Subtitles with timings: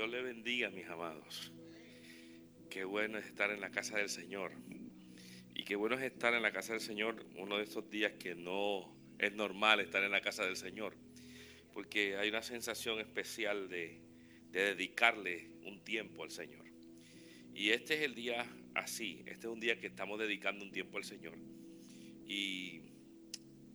[0.00, 1.52] Dios le bendiga, mis amados.
[2.70, 4.52] Qué bueno es estar en la casa del Señor.
[5.54, 8.34] Y qué bueno es estar en la casa del Señor uno de estos días que
[8.34, 10.96] no es normal estar en la casa del Señor.
[11.74, 14.00] Porque hay una sensación especial de,
[14.50, 16.64] de dedicarle un tiempo al Señor.
[17.54, 19.22] Y este es el día así.
[19.26, 21.36] Este es un día que estamos dedicando un tiempo al Señor.
[22.26, 22.80] Y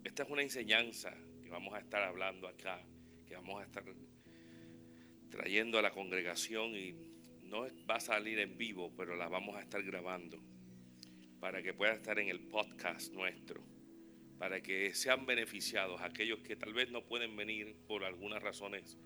[0.03, 2.83] esta es una enseñanza que vamos a estar hablando acá,
[3.27, 3.83] que vamos a estar
[5.35, 6.93] trayendo a la congregación y
[7.43, 10.39] no va a salir en vivo, pero la vamos a estar grabando
[11.41, 13.61] para que pueda estar en el podcast nuestro,
[14.39, 18.97] para que sean beneficiados aquellos que tal vez no pueden venir por algunas razones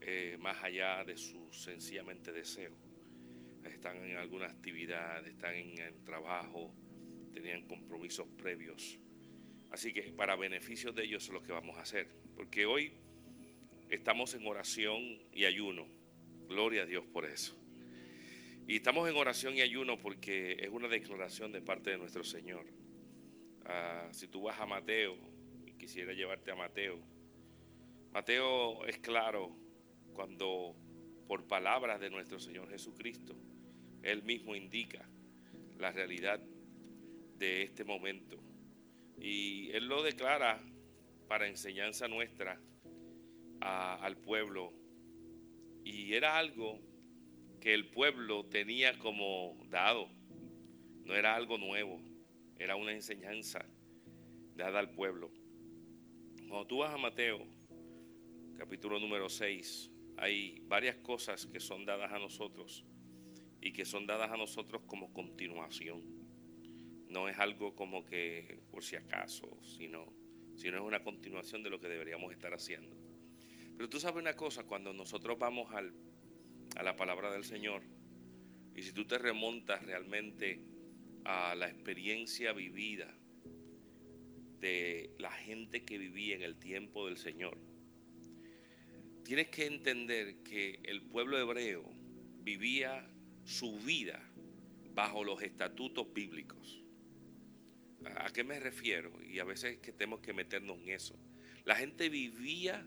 [0.00, 2.76] eh, más allá de su sencillamente deseo.
[3.64, 6.74] Están en alguna actividad, están en trabajo,
[7.32, 8.98] tenían compromisos previos.
[9.70, 12.92] Así que para beneficio de ellos es lo que vamos a hacer, porque hoy
[13.90, 15.86] estamos en oración y ayuno.
[16.48, 17.56] Gloria a Dios por eso.
[18.66, 22.66] Y estamos en oración y ayuno porque es una declaración de parte de nuestro Señor.
[23.64, 25.16] Ah, si tú vas a Mateo
[25.66, 27.00] y quisiera llevarte a Mateo,
[28.12, 29.56] Mateo es claro
[30.14, 30.76] cuando
[31.26, 33.36] por palabras de nuestro Señor Jesucristo,
[34.02, 35.08] Él mismo indica
[35.78, 36.40] la realidad
[37.38, 38.38] de este momento.
[39.20, 40.62] Y Él lo declara
[41.28, 42.60] para enseñanza nuestra
[43.60, 44.72] al pueblo.
[45.84, 46.78] Y era algo
[47.60, 50.08] que el pueblo tenía como dado.
[51.04, 52.00] No era algo nuevo,
[52.58, 53.64] era una enseñanza
[54.54, 55.30] dada al pueblo.
[56.48, 57.46] Cuando tú vas a Mateo,
[58.56, 62.84] capítulo número 6, hay varias cosas que son dadas a nosotros
[63.60, 66.02] y que son dadas a nosotros como continuación.
[67.08, 70.12] No es algo como que por si acaso, sino,
[70.54, 72.99] sino es una continuación de lo que deberíamos estar haciendo.
[73.80, 75.94] Pero tú sabes una cosa, cuando nosotros vamos al,
[76.76, 77.80] a la palabra del Señor,
[78.76, 80.60] y si tú te remontas realmente
[81.24, 83.10] a la experiencia vivida
[84.58, 87.56] de la gente que vivía en el tiempo del Señor,
[89.24, 91.90] tienes que entender que el pueblo hebreo
[92.42, 93.10] vivía
[93.44, 94.22] su vida
[94.92, 96.82] bajo los estatutos bíblicos.
[98.16, 99.10] ¿A qué me refiero?
[99.24, 101.18] Y a veces que tenemos que meternos en eso.
[101.64, 102.86] La gente vivía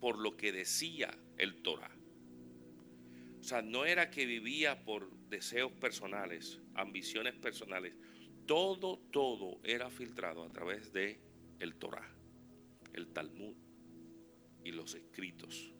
[0.00, 1.94] por lo que decía el Torah.
[3.38, 7.94] O sea, no era que vivía por deseos personales, ambiciones personales.
[8.46, 11.20] Todo, todo era filtrado a través de
[11.58, 12.08] el Torah,
[12.92, 13.54] el Talmud
[14.64, 15.72] y los escritos.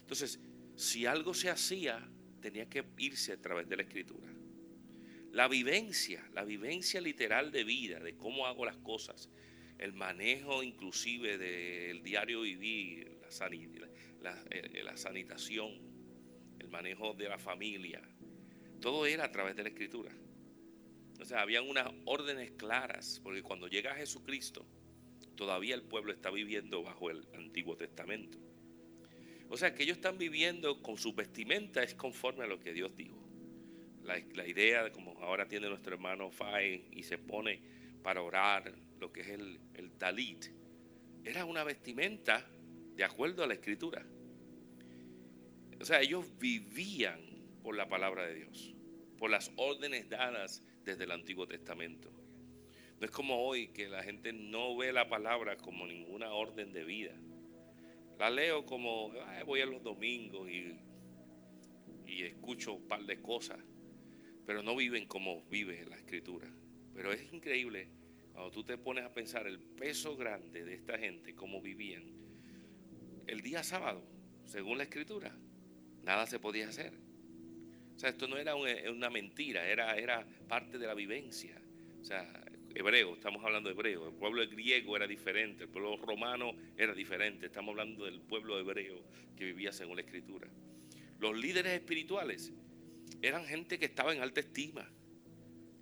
[0.00, 0.40] Entonces,
[0.74, 2.08] si algo se hacía,
[2.40, 4.28] tenía que irse a través de la escritura.
[5.32, 9.28] La vivencia, la vivencia literal de vida, de cómo hago las cosas,
[9.78, 13.17] el manejo inclusive del diario vivir,
[14.50, 15.70] eh, la, sanitación,
[16.58, 18.00] el manejo de la familia,
[18.80, 20.12] todo era a través de la escritura.
[21.20, 24.66] O sea, habían unas órdenes claras, porque cuando llega Jesucristo,
[25.36, 28.38] todavía el pueblo está viviendo bajo el Antiguo Testamento.
[29.50, 32.96] O sea, que ellos están viviendo con su vestimenta es conforme a lo que Dios
[32.96, 33.16] dijo.
[34.04, 37.60] La, idea de como ahora tiene nuestro hermano Fay y se pone
[38.02, 40.46] para orar, lo que es el, el talit,
[41.24, 42.46] era una vestimenta
[42.98, 44.04] de acuerdo a la escritura.
[45.80, 47.20] O sea, ellos vivían
[47.62, 48.74] por la palabra de Dios,
[49.16, 52.10] por las órdenes dadas desde el Antiguo Testamento.
[52.98, 56.82] No es como hoy que la gente no ve la palabra como ninguna orden de
[56.82, 57.14] vida.
[58.18, 59.12] La leo como,
[59.46, 60.76] voy a los domingos y,
[62.04, 63.60] y escucho un par de cosas,
[64.44, 66.52] pero no viven como vive la escritura.
[66.96, 67.90] Pero es increíble
[68.32, 72.17] cuando tú te pones a pensar el peso grande de esta gente, cómo vivían
[73.28, 74.02] el día sábado,
[74.46, 75.36] según la escritura,
[76.02, 76.94] nada se podía hacer.
[77.94, 81.60] O sea, esto no era una mentira, era, era parte de la vivencia.
[82.00, 82.26] O sea,
[82.74, 84.08] hebreo, estamos hablando de hebreo.
[84.08, 87.46] El pueblo griego era diferente, el pueblo romano era diferente.
[87.46, 89.04] Estamos hablando del pueblo hebreo
[89.36, 90.48] que vivía según la escritura.
[91.20, 92.52] Los líderes espirituales
[93.20, 94.90] eran gente que estaba en alta estima.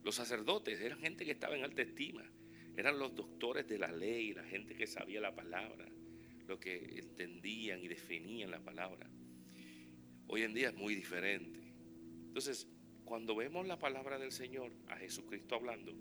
[0.02, 2.24] Los sacerdotes eran gente que estaba en alta estima.
[2.76, 5.86] Eran los doctores de la ley, la gente que sabía la palabra
[6.46, 9.08] lo que entendían y definían la palabra.
[10.28, 11.60] Hoy en día es muy diferente.
[12.28, 12.68] Entonces,
[13.04, 15.94] cuando vemos la palabra del Señor, a Jesucristo hablando,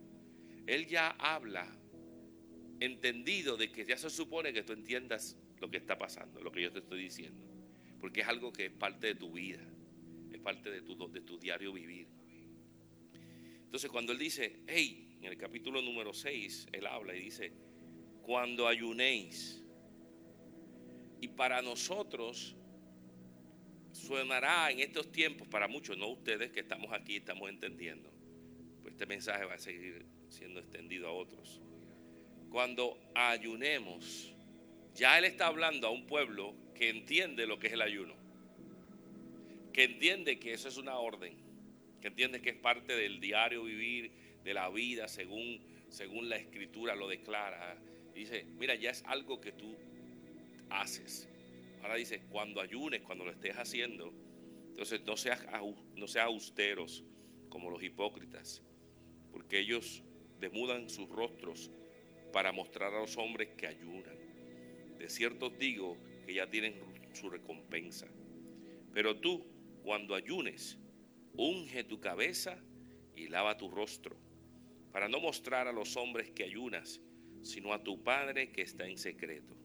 [0.65, 1.67] Él ya habla
[2.79, 6.61] entendido de que ya se supone que tú entiendas lo que está pasando, lo que
[6.61, 7.45] yo te estoy diciendo,
[7.99, 9.61] porque es algo que es parte de tu vida,
[10.31, 12.07] es parte de tu, diario vivir.
[13.63, 17.53] Entonces, cuando Él dice, hey, en el capítulo número 6, Él habla y dice,
[18.21, 19.64] cuando ayunéis,
[21.25, 22.55] y para nosotros,
[23.91, 28.11] suenará en estos tiempos para muchos, no ustedes que estamos aquí, estamos entendiendo.
[28.83, 31.61] Pues este mensaje va a seguir siendo extendido a otros.
[32.51, 34.35] Cuando ayunemos,
[34.93, 38.13] ya Él está hablando a un pueblo que entiende lo que es el ayuno,
[39.73, 41.35] que entiende que eso es una orden,
[42.01, 44.11] que entiende que es parte del diario vivir,
[44.43, 47.79] de la vida, según, según la escritura lo declara.
[48.13, 49.75] dice, mira, ya es algo que tú
[51.81, 54.13] Ahora dice, cuando ayunes, cuando lo estés haciendo,
[54.67, 55.45] entonces no seas,
[55.95, 57.03] no seas austeros
[57.49, 58.61] como los hipócritas,
[59.31, 60.03] porque ellos
[60.39, 61.71] demudan sus rostros
[62.33, 64.17] para mostrar a los hombres que ayunan.
[64.97, 66.75] De cierto digo que ya tienen
[67.13, 68.07] su recompensa.
[68.93, 69.45] Pero tú,
[69.83, 70.77] cuando ayunes,
[71.37, 72.57] unge tu cabeza
[73.15, 74.17] y lava tu rostro,
[74.91, 77.01] para no mostrar a los hombres que ayunas,
[77.43, 79.55] sino a tu Padre que está en secreto.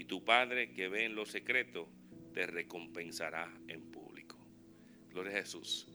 [0.00, 1.86] Y tu Padre que ve en lo secreto,
[2.32, 4.38] te recompensará en público.
[5.10, 5.88] Gloria a Jesús.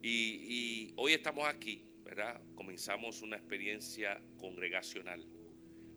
[0.00, 2.40] Y, hoy estamos aquí, ¿verdad?
[2.54, 5.26] Comenzamos una experiencia congregacional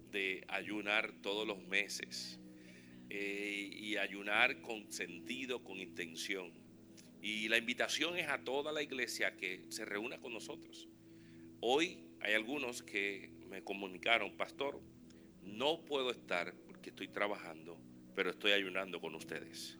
[0.09, 2.39] de ayunar todos los meses
[3.11, 6.51] eh, y ayunar con sentido, con intención.
[7.21, 10.87] Y la invitación es a toda la iglesia que se reúna con nosotros.
[11.59, 14.81] Hoy hay algunos que me comunicaron, pastor,
[15.43, 16.55] no puedo estar
[16.89, 17.79] estoy trabajando,
[18.15, 19.77] pero estoy ayunando con ustedes.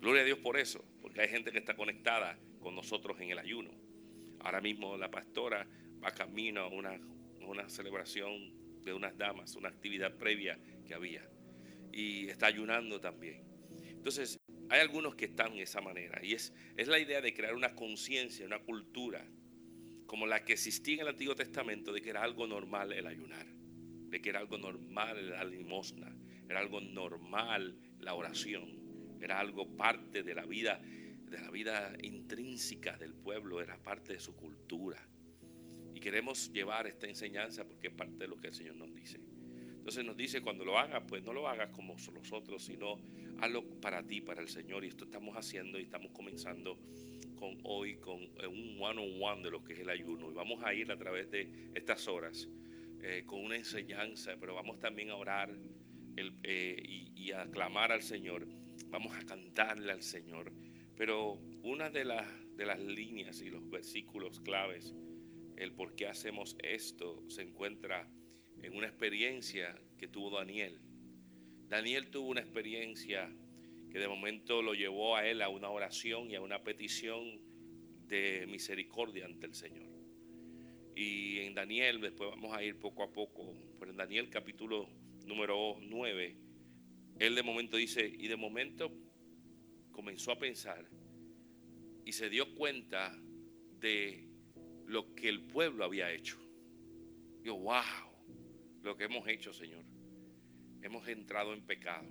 [0.00, 3.38] Gloria a Dios por eso, porque hay gente que está conectada con nosotros en el
[3.38, 3.70] ayuno.
[4.40, 5.66] Ahora mismo la pastora
[6.02, 6.98] va camino a una,
[7.40, 11.28] una celebración de unas damas, una actividad previa que había.
[11.92, 13.44] Y está ayunando también.
[13.88, 16.24] Entonces, hay algunos que están de esa manera.
[16.24, 19.24] Y es, es la idea de crear una conciencia, una cultura,
[20.06, 23.46] como la que existía en el Antiguo Testamento, de que era algo normal el ayunar,
[23.46, 26.14] de que era algo normal la limosna,
[26.48, 32.96] era algo normal la oración, era algo parte de la vida, de la vida intrínseca
[32.96, 35.06] del pueblo, era parte de su cultura
[36.02, 39.20] queremos llevar esta enseñanza porque es parte de lo que el Señor nos dice.
[39.78, 43.00] Entonces nos dice, cuando lo hagas, pues no lo hagas como los otros, sino
[43.40, 44.84] hazlo para ti, para el Señor.
[44.84, 46.78] Y esto estamos haciendo y estamos comenzando
[47.36, 50.30] con hoy con un one-on-one de lo que es el ayuno.
[50.30, 52.48] Y vamos a ir a través de estas horas
[53.00, 55.52] eh, con una enseñanza, pero vamos también a orar
[56.16, 58.46] eh, y, y, a clamar al Señor.
[58.88, 60.52] Vamos a cantarle al Señor.
[60.96, 62.26] Pero una de, las
[62.56, 64.94] de las líneas y los versículos claves
[65.56, 68.08] el por qué hacemos esto se encuentra
[68.62, 70.80] en una experiencia que tuvo Daniel.
[71.68, 73.30] Daniel tuvo una experiencia
[73.90, 77.40] que de momento lo llevó a él a una oración y a una petición
[78.08, 79.90] de misericordia ante el Señor.
[80.94, 84.88] Y en Daniel, después vamos a ir poco a poco, pero en Daniel capítulo
[85.32, 86.36] número 9,
[87.18, 88.92] él de momento dice, y de momento
[89.90, 90.86] comenzó a pensar
[92.04, 93.18] y se dio cuenta
[93.80, 94.28] de
[94.86, 96.38] lo que el pueblo había hecho.
[97.42, 97.82] Yo, wow,
[98.82, 99.84] lo que hemos hecho, Señor.
[100.82, 102.08] Hemos entrado en pecado,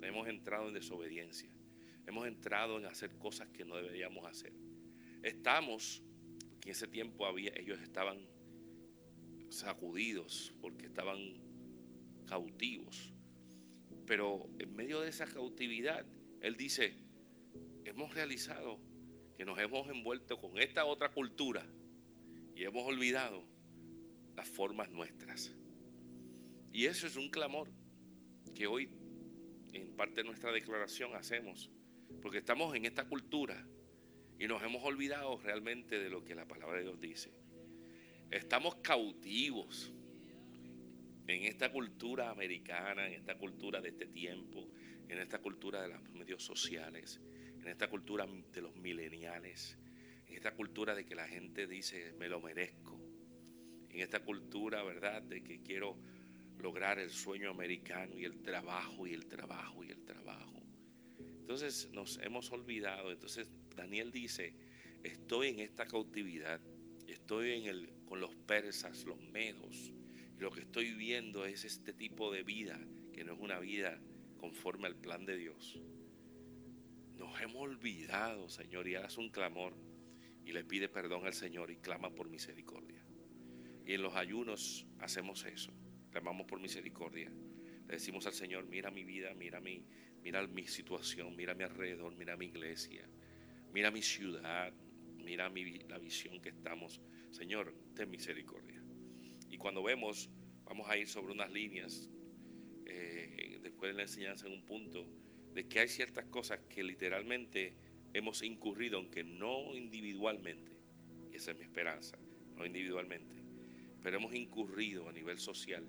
[0.00, 1.50] hemos entrado en desobediencia,
[2.06, 4.54] hemos entrado en hacer cosas que no deberíamos hacer.
[5.22, 6.02] Estamos,
[6.60, 8.26] que en ese tiempo había, ellos estaban
[9.50, 11.45] sacudidos porque estaban
[12.26, 13.12] cautivos.
[14.06, 16.04] Pero en medio de esa cautividad,
[16.40, 16.94] Él dice,
[17.84, 18.78] hemos realizado
[19.36, 21.66] que nos hemos envuelto con esta otra cultura
[22.54, 23.44] y hemos olvidado
[24.34, 25.54] las formas nuestras.
[26.72, 27.70] Y eso es un clamor
[28.54, 28.90] que hoy
[29.72, 31.70] en parte de nuestra declaración hacemos,
[32.22, 33.66] porque estamos en esta cultura
[34.38, 37.32] y nos hemos olvidado realmente de lo que la palabra de Dios dice.
[38.30, 39.92] Estamos cautivos
[41.26, 44.68] en esta cultura americana, en esta cultura de este tiempo,
[45.08, 47.20] en esta cultura de los medios sociales,
[47.60, 49.78] en esta cultura de los mileniales,
[50.26, 53.00] en esta cultura de que la gente dice, me lo merezco,
[53.90, 55.96] en esta cultura, ¿verdad?, de que quiero
[56.58, 60.62] lograr el sueño americano y el trabajo y el trabajo y el trabajo.
[61.18, 64.54] Entonces nos hemos olvidado, entonces Daniel dice,
[65.02, 66.60] estoy en esta cautividad,
[67.06, 69.92] estoy en el, con los persas, los medos,
[70.38, 72.78] lo que estoy viendo es este tipo de vida,
[73.12, 73.98] que no es una vida
[74.36, 75.80] conforme al plan de Dios.
[77.16, 79.74] Nos hemos olvidado, Señor, y hagas un clamor
[80.44, 83.02] y le pide perdón al Señor y clama por misericordia.
[83.86, 85.72] Y en los ayunos hacemos eso,
[86.10, 87.30] clamamos por misericordia.
[87.30, 89.84] Le decimos al Señor, mira mi vida, mira mi,
[90.22, 93.08] mira mi situación, mira mi alrededor, mira mi iglesia,
[93.72, 94.72] mira mi ciudad,
[95.16, 97.00] mira mi, la visión que estamos.
[97.30, 98.75] Señor, ten misericordia.
[99.56, 100.28] Y cuando vemos,
[100.66, 102.10] vamos a ir sobre unas líneas,
[102.84, 105.06] eh, después de la enseñanza en un punto,
[105.54, 107.72] de que hay ciertas cosas que literalmente
[108.12, 110.72] hemos incurrido, aunque no individualmente,
[111.32, 112.18] y esa es mi esperanza,
[112.54, 113.34] no individualmente,
[114.02, 115.88] pero hemos incurrido a nivel social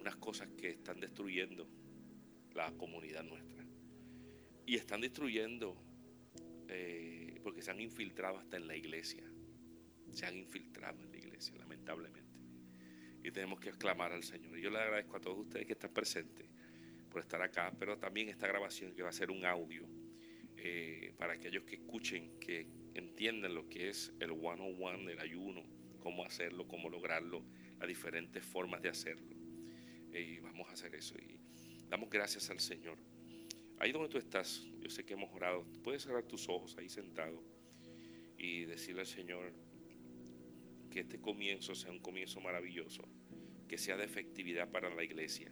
[0.00, 1.68] unas cosas que están destruyendo
[2.52, 3.64] la comunidad nuestra.
[4.66, 5.76] Y están destruyendo
[6.66, 9.22] eh, porque se han infiltrado hasta en la iglesia.
[10.12, 12.31] Se han infiltrado en la iglesia, lamentablemente.
[13.22, 14.58] Y tenemos que exclamar al Señor.
[14.58, 16.46] Y yo le agradezco a todos ustedes que están presentes
[17.10, 19.86] por estar acá, pero también esta grabación que va a ser un audio
[20.56, 25.62] eh, para aquellos que escuchen, que entiendan lo que es el one-on-one del ayuno,
[26.00, 27.42] cómo hacerlo, cómo lograrlo,
[27.78, 29.36] las diferentes formas de hacerlo.
[30.12, 31.16] Y vamos a hacer eso.
[31.18, 31.38] Y
[31.88, 32.98] damos gracias al Señor.
[33.78, 37.42] Ahí donde tú estás, yo sé que hemos orado, puedes cerrar tus ojos ahí sentado
[38.38, 39.52] y decirle al Señor
[40.92, 43.02] que este comienzo sea un comienzo maravilloso,
[43.66, 45.50] que sea de efectividad para la iglesia,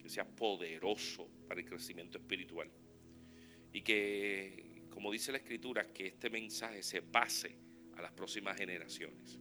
[0.00, 2.70] que sea poderoso para el crecimiento espiritual
[3.72, 7.54] y que, como dice la Escritura, que este mensaje se pase
[7.96, 9.38] a las próximas generaciones.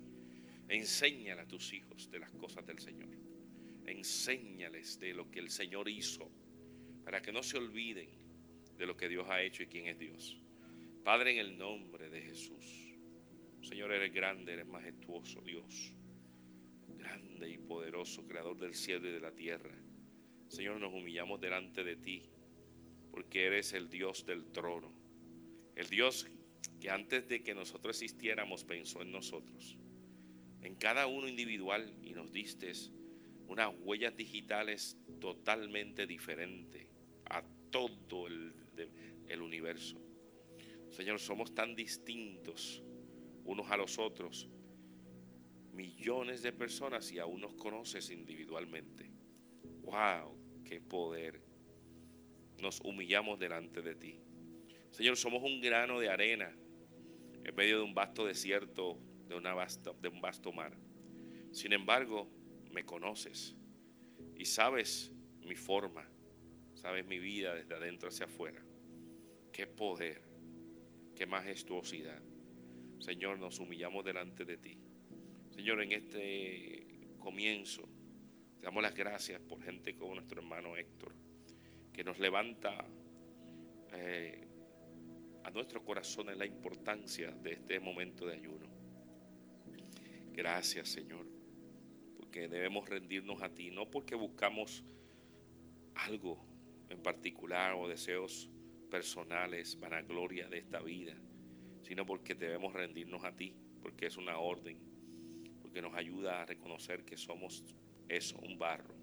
[0.68, 3.10] Enséñale a tus hijos de las cosas del Señor.
[3.88, 6.30] Enséñales de lo que el Señor hizo,
[7.04, 8.10] para que no se olviden
[8.78, 10.38] de lo que Dios ha hecho y quién es Dios.
[11.04, 12.79] Padre, en el nombre de Jesús.
[13.62, 15.94] Señor, eres grande, eres majestuoso, Dios.
[16.88, 19.76] Grande y poderoso, creador del cielo y de la tierra.
[20.48, 22.24] Señor, nos humillamos delante de ti
[23.12, 24.94] porque eres el Dios del trono.
[25.76, 26.28] El Dios
[26.80, 29.78] que antes de que nosotros existiéramos pensó en nosotros,
[30.62, 32.72] en cada uno individual y nos diste
[33.48, 36.88] unas huellas digitales totalmente diferentes
[37.26, 38.54] a todo el,
[39.28, 40.02] el universo.
[40.90, 42.84] Señor, somos tan distintos
[43.50, 44.48] unos a los otros,
[45.74, 49.12] millones de personas y aún nos conoces individualmente.
[49.82, 50.64] ¡Wow!
[50.64, 51.50] ¡Qué poder!
[52.62, 54.20] nos humillamos delante de ti.
[54.92, 56.54] Señor, somos un grano de arena
[57.44, 59.36] en medio de un vasto desierto, de,
[60.02, 60.78] de un vasto mar.
[61.52, 62.30] Sin embargo,
[62.72, 63.56] me conoces
[64.36, 66.08] y sabes mi forma,
[66.74, 68.64] sabes mi vida desde adentro hacia afuera.
[69.52, 70.22] Qué poder,
[71.16, 72.22] qué majestuosidad.
[73.00, 74.78] Señor, nos humillamos delante de ti.
[75.50, 77.88] Señor, en este comienzo,
[78.60, 81.14] te damos las gracias por gente como nuestro hermano Héctor
[81.94, 82.86] que nos levanta
[83.92, 84.48] eh,
[85.44, 88.68] a nuestros corazones la importancia de este momento de ayuno.
[90.32, 91.26] Gracias Señor,
[92.16, 94.84] porque debemos rendirnos a ti, no porque buscamos
[95.96, 96.46] algo
[96.90, 98.50] en particular o deseos
[98.90, 101.16] personales, vanagloria de esta vida,
[101.90, 104.78] sino porque debemos rendirnos a ti, porque es una orden,
[105.60, 107.66] porque nos ayuda a reconocer que somos
[108.08, 109.00] eso, un barro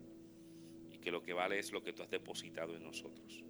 [1.07, 3.45] que lo que vale es lo que tú has depositado en nosotros.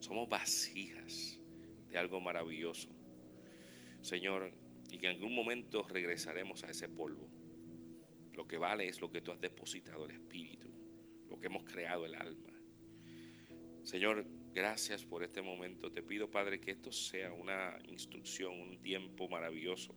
[0.00, 1.38] Somos vasijas
[1.88, 2.88] de algo maravilloso.
[4.00, 4.52] Señor,
[4.90, 7.28] y que en algún momento regresaremos a ese polvo.
[8.32, 10.68] Lo que vale es lo que tú has depositado el Espíritu,
[11.28, 12.52] lo que hemos creado el alma.
[13.84, 15.90] Señor, gracias por este momento.
[15.92, 19.94] Te pido, Padre, que esto sea una instrucción, un tiempo maravilloso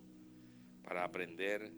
[0.84, 1.72] para aprender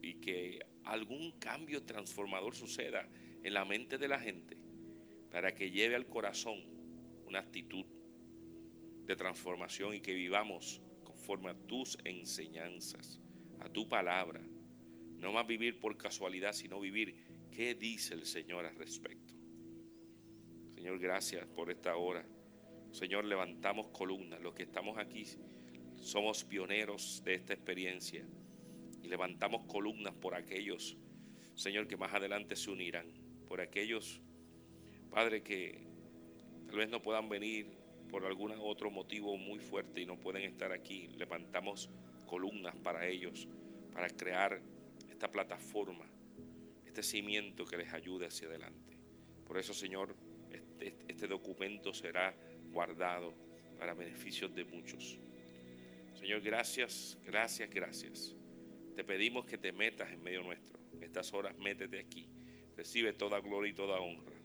[0.00, 3.08] y que algún cambio transformador suceda
[3.42, 4.56] en la mente de la gente
[5.30, 6.62] para que lleve al corazón
[7.26, 7.86] una actitud
[9.06, 13.20] de transformación y que vivamos conforme a tus enseñanzas,
[13.60, 14.40] a tu palabra.
[15.18, 17.14] No más vivir por casualidad, sino vivir
[17.50, 19.34] qué dice el Señor al respecto.
[20.82, 22.24] Señor, gracias por esta hora.
[22.90, 24.40] Señor, levantamos columnas.
[24.40, 25.24] Los que estamos aquí
[25.94, 28.26] somos pioneros de esta experiencia
[29.00, 30.96] y levantamos columnas por aquellos,
[31.54, 33.06] Señor, que más adelante se unirán
[33.46, 34.20] por aquellos,
[35.08, 35.86] Padre, que
[36.66, 37.68] tal vez no puedan venir
[38.10, 41.06] por algún otro motivo muy fuerte y no pueden estar aquí.
[41.16, 41.90] Levantamos
[42.26, 43.46] columnas para ellos,
[43.92, 44.60] para crear
[45.08, 46.06] esta plataforma,
[46.84, 48.98] este cimiento que les ayude hacia adelante.
[49.46, 50.16] Por eso, Señor,
[50.88, 52.34] este, este documento será
[52.70, 53.34] guardado
[53.78, 55.18] para beneficios de muchos.
[56.14, 58.36] Señor, gracias, gracias, gracias.
[58.94, 60.78] Te pedimos que te metas en medio nuestro.
[60.94, 62.28] En estas horas, métete aquí
[62.76, 64.36] Recibe toda gloria y toda honra.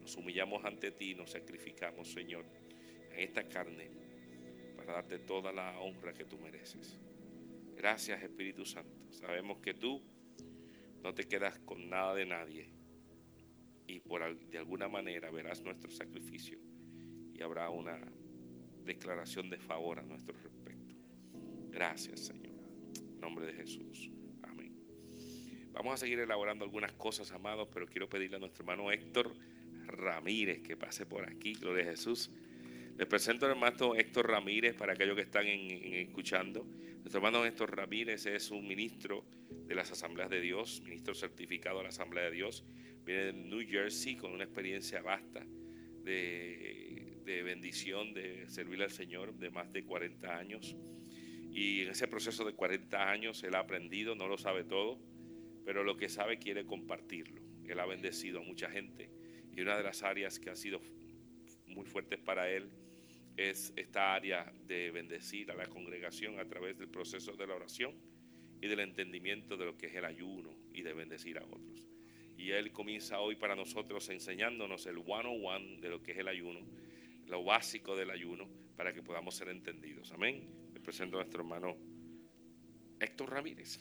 [0.00, 2.44] Nos humillamos ante ti y nos sacrificamos, Señor,
[3.12, 3.88] en esta carne
[4.76, 6.98] para darte toda la honra que tú mereces.
[7.76, 9.12] Gracias, Espíritu Santo.
[9.12, 10.02] Sabemos que tú
[11.02, 12.68] no te quedas con nada de nadie
[14.06, 16.58] por de alguna manera verás nuestro sacrificio
[17.34, 17.98] y habrá una
[18.84, 20.94] declaración de favor a nuestro respecto.
[21.70, 22.52] Gracias, Señor.
[22.96, 24.10] En nombre de Jesús.
[25.72, 29.34] Vamos a seguir elaborando algunas cosas, amados, pero quiero pedirle a nuestro hermano Héctor
[29.86, 32.30] Ramírez que pase por aquí, gloria a Jesús,
[32.98, 36.66] Les presento al hermano Héctor Ramírez para aquellos que están escuchando.
[36.98, 39.24] Nuestro hermano Héctor Ramírez es un ministro
[39.66, 42.66] de las Asambleas de Dios, ministro certificado de la Asamblea de Dios.
[43.04, 45.44] Viene de New Jersey con una experiencia vasta
[46.04, 50.76] de, bendición, de servir al Señor de más de 40 años.
[51.50, 54.98] Y en ese proceso de 40 años él ha aprendido, no lo sabe todo,
[55.64, 57.42] pero lo que sabe quiere compartirlo.
[57.66, 59.10] Él ha bendecido a mucha gente
[59.54, 60.80] y una de las áreas que ha sido
[61.66, 62.70] muy fuertes para él
[63.36, 67.94] es esta área de bendecir a la congregación a través del proceso de la oración
[68.60, 71.91] y del entendimiento de lo que es el ayuno y de bendecir a otros.
[72.36, 76.18] Y él comienza hoy para nosotros enseñándonos el one on one de lo que es
[76.18, 76.60] el ayuno,
[77.26, 80.10] lo básico del ayuno, para que podamos ser entendidos.
[80.12, 80.48] Amén.
[80.72, 81.76] Le presento a nuestro hermano
[82.98, 83.78] Héctor Ramírez.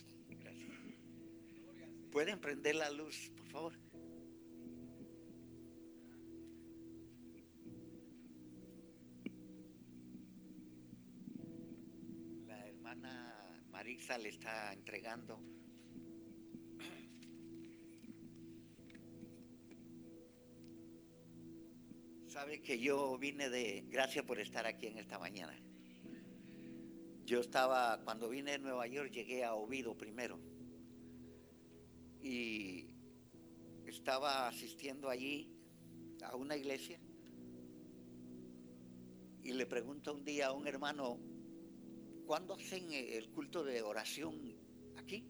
[2.11, 3.73] ¿Pueden prender la luz, por favor?
[12.47, 15.39] La hermana Marisa le está entregando
[22.31, 25.53] Sabe que yo vine de, gracias por estar aquí en esta mañana.
[27.25, 30.39] Yo estaba, cuando vine de Nueva York, llegué a Ovido primero
[32.21, 32.87] y
[33.85, 35.53] estaba asistiendo allí
[36.23, 37.01] a una iglesia
[39.43, 41.19] y le pregunto un día a un hermano,
[42.25, 44.55] ¿cuándo hacen el culto de oración
[44.95, 45.25] aquí?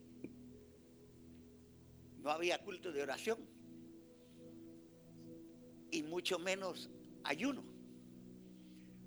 [2.18, 3.51] No había culto de oración
[6.12, 6.90] mucho menos
[7.24, 7.64] ayuno.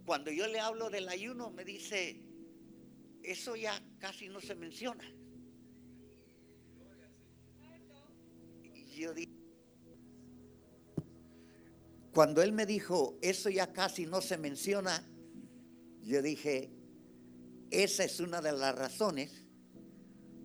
[0.07, 2.19] Cuando yo le hablo del ayuno me dice,
[3.21, 5.05] eso ya casi no se menciona.
[8.95, 9.13] yo
[12.11, 15.05] cuando él me dijo, eso ya casi no se menciona,
[16.01, 16.71] yo dije,
[17.69, 19.45] esa es una de las razones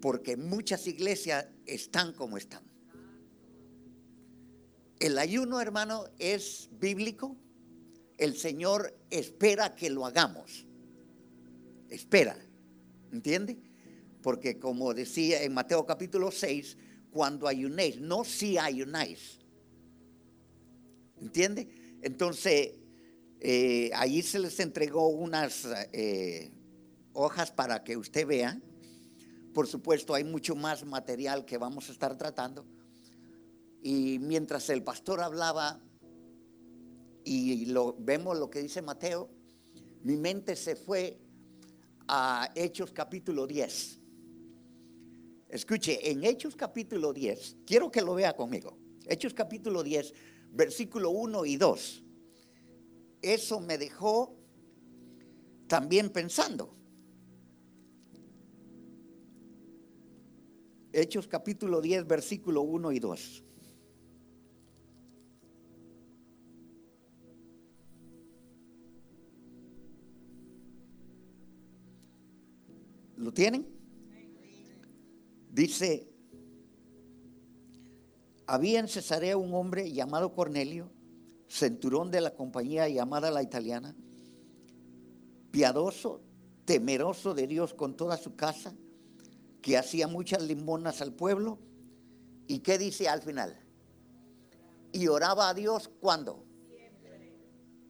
[0.03, 2.70] porque muchas iglesias están como están.
[5.01, 7.35] El ayuno, hermano, es bíblico.
[8.19, 10.67] El Señor espera que lo hagamos.
[11.89, 12.37] Espera.
[13.11, 13.59] ¿Entiende?
[14.23, 16.77] Porque como decía en Mateo capítulo 6,
[17.11, 19.39] cuando ayunéis, no si ayunáis.
[21.19, 21.99] ¿Entiende?
[22.03, 22.75] Entonces,
[23.41, 26.53] eh, allí se les entregó unas eh,
[27.15, 28.61] hojas para que usted vea.
[29.55, 32.67] Por supuesto, hay mucho más material que vamos a estar tratando.
[33.83, 35.81] Y mientras el pastor hablaba,
[37.25, 39.31] y lo, vemos lo que dice Mateo,
[40.03, 41.19] mi mente se fue
[42.09, 44.01] a Hechos capítulo 10.
[45.49, 48.79] Escuche, en Hechos capítulo 10, quiero que lo vea conmigo.
[49.07, 50.13] Hechos capítulo 10,
[50.53, 52.05] versículo 1 y 2.
[53.23, 54.37] Eso me dejó
[55.67, 56.75] también pensando.
[60.93, 63.45] Hechos capítulo 10, versículo 1 y 2.
[73.21, 73.67] ¿Lo tienen?
[75.53, 76.11] Dice,
[78.47, 80.91] había en Cesarea un hombre llamado Cornelio,
[81.47, 83.95] centurón de la compañía llamada la italiana,
[85.51, 86.23] piadoso,
[86.65, 88.75] temeroso de Dios con toda su casa,
[89.61, 91.59] que hacía muchas limonas al pueblo.
[92.47, 93.55] ¿Y qué dice al final?
[94.93, 96.47] Y oraba a Dios cuando.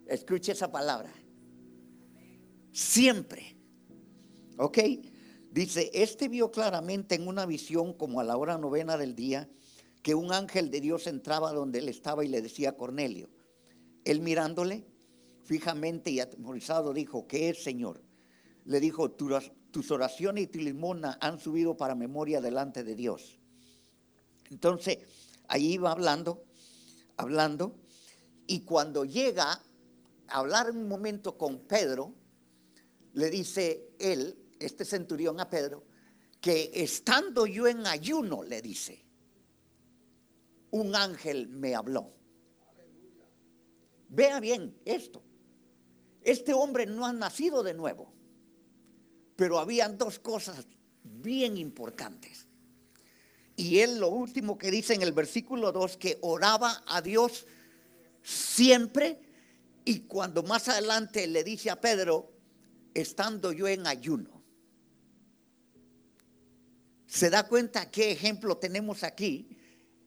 [0.09, 1.13] Escuche esa palabra.
[2.73, 3.57] Siempre.
[4.57, 4.79] ¿Ok?
[5.51, 9.49] Dice, este vio claramente en una visión como a la hora novena del día
[10.03, 13.29] que un ángel de Dios entraba donde él estaba y le decía a Cornelio.
[14.05, 14.87] Él mirándole
[15.43, 18.01] fijamente y atemorizado dijo, ¿qué es Señor?
[18.65, 23.41] Le dijo, tus oraciones y tu limona han subido para memoria delante de Dios.
[24.51, 24.99] Entonces,
[25.49, 26.45] ahí iba hablando,
[27.17, 27.75] hablando,
[28.47, 29.61] y cuando llega
[30.29, 32.15] a hablar un momento con Pedro,
[33.15, 35.85] le dice él, este centurión a Pedro,
[36.41, 39.05] que estando yo en ayuno, le dice,
[40.71, 42.13] un ángel me habló.
[44.09, 45.23] Vea bien esto.
[46.23, 48.13] Este hombre no ha nacido de nuevo,
[49.37, 50.67] pero habían dos cosas
[51.03, 52.47] bien importantes.
[53.57, 57.47] Y él lo último que dice en el versículo 2, que oraba a Dios
[58.23, 59.21] siempre
[59.85, 62.33] y cuando más adelante le dice a Pedro,
[62.95, 64.40] estando yo en ayuno.
[67.11, 69.49] ¿Se da cuenta qué ejemplo tenemos aquí?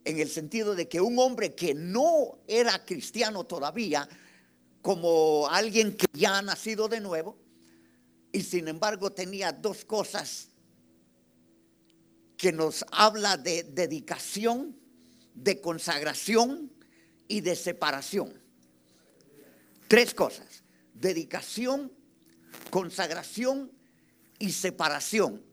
[0.05, 4.07] En el sentido de que un hombre que no era cristiano todavía,
[4.81, 7.37] como alguien que ya ha nacido de nuevo
[8.31, 10.47] y sin embargo tenía dos cosas
[12.37, 14.79] que nos habla de dedicación,
[15.33, 16.71] de consagración
[17.27, 18.41] y de separación.
[19.89, 20.63] Tres cosas,
[20.93, 21.91] dedicación,
[22.69, 23.73] consagración
[24.39, 25.43] y separación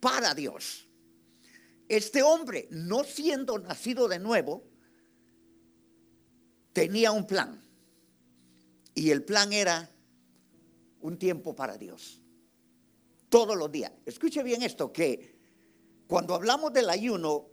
[0.00, 0.83] para Dios.
[1.88, 4.64] Este hombre, no siendo nacido de nuevo,
[6.72, 7.62] tenía un plan.
[8.94, 9.90] Y el plan era
[11.00, 12.20] un tiempo para Dios.
[13.28, 13.92] Todos los días.
[14.06, 15.34] Escuche bien esto, que
[16.06, 17.48] cuando hablamos del ayuno,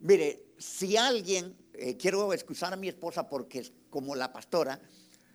[0.00, 4.80] mire, si alguien, eh, quiero excusar a mi esposa porque como la pastora,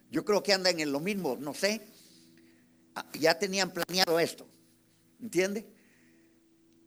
[0.09, 1.81] yo creo que andan en lo mismo, no sé,
[2.95, 4.47] ah, ya tenían planeado esto,
[5.21, 5.65] ¿entiende?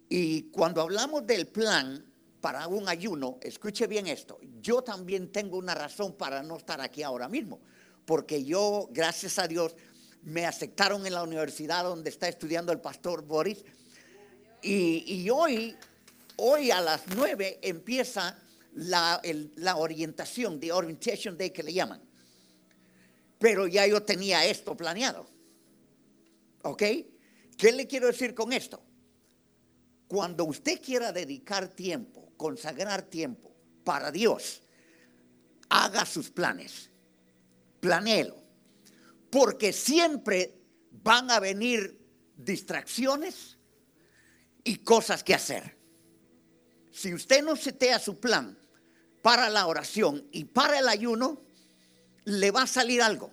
[0.08, 2.04] Y cuando hablamos del plan
[2.40, 7.02] para un ayuno, escuche bien esto, yo también tengo una razón para no estar aquí
[7.02, 7.60] ahora mismo,
[8.04, 9.74] porque yo, gracias a Dios,
[10.22, 13.64] me aceptaron en la universidad donde está estudiando el pastor Boris,
[14.66, 15.76] y, hoy,
[16.36, 18.38] hoy a las nueve empieza
[18.72, 19.20] la,
[19.56, 22.00] la orientación, de orientation day que le llaman.
[23.38, 25.26] Pero ya yo tenía esto planeado.
[26.62, 26.82] ¿Ok?
[27.58, 28.82] ¿Qué le quiero decir con esto?
[30.08, 34.62] Cuando usted quiera dedicar tiempo, consagrar tiempo para Dios,
[35.68, 36.90] haga sus planes.
[37.80, 38.42] Planéelo.
[39.30, 40.54] Porque siempre
[40.90, 41.98] van a venir
[42.36, 43.58] distracciones
[44.62, 45.76] y cosas que hacer.
[46.92, 48.56] Si usted no setea su plan
[49.22, 51.42] para la oración y para el ayuno,
[52.24, 53.32] le va a salir algo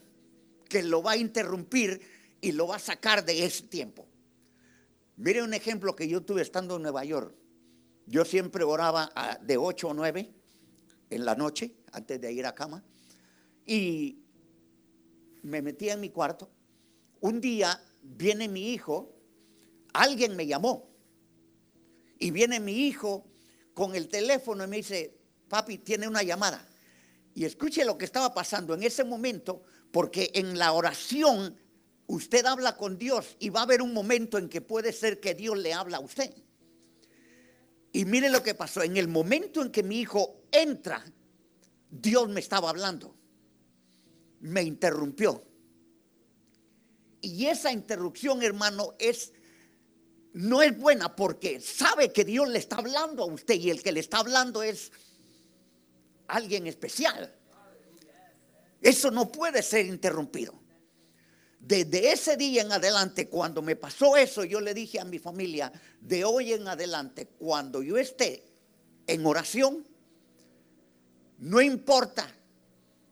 [0.68, 2.02] que lo va a interrumpir
[2.42, 4.08] y lo va a sacar de ese tiempo.
[5.22, 7.36] Mire un ejemplo que yo tuve estando en Nueva York.
[8.08, 9.12] Yo siempre oraba
[9.44, 10.34] de 8 o 9
[11.12, 12.84] en la noche, antes de ir a cama,
[13.64, 14.18] y
[15.44, 16.50] me metía en mi cuarto.
[17.20, 19.16] Un día viene mi hijo,
[19.94, 20.90] alguien me llamó,
[22.18, 23.28] y viene mi hijo
[23.76, 26.68] con el teléfono y me dice, papi, tiene una llamada.
[27.36, 31.56] Y escuche lo que estaba pasando en ese momento, porque en la oración
[32.12, 35.34] usted habla con Dios y va a haber un momento en que puede ser que
[35.34, 36.34] Dios le habla a usted.
[37.94, 38.84] Y mire lo que pasó.
[38.84, 41.06] En el momento en que mi hijo entra,
[41.90, 43.16] Dios me estaba hablando.
[44.42, 45.44] Me interrumpió.
[47.22, 49.34] Y esa interrupción, hermano, es
[50.34, 53.92] no es buena porque sabe que Dios le está hablando a usted y el que
[53.92, 54.92] le está hablando es
[56.28, 57.36] alguien especial.
[58.82, 60.61] Eso no puede ser interrumpido.
[61.62, 65.72] Desde ese día en adelante, cuando me pasó eso, yo le dije a mi familia,
[66.00, 68.44] de hoy en adelante, cuando yo esté
[69.06, 69.86] en oración,
[71.38, 72.28] no importa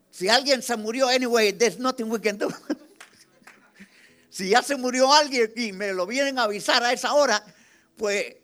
[0.09, 2.49] si alguien se murió, anyway, there's nothing we can do.
[4.29, 7.43] si ya se murió alguien y me lo vienen a avisar a esa hora,
[7.95, 8.35] pues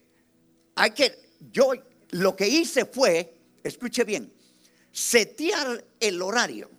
[0.76, 1.18] hay que,
[1.52, 1.74] yo
[2.12, 4.32] lo que hice fue, escuche bien,
[4.92, 6.70] setear el horario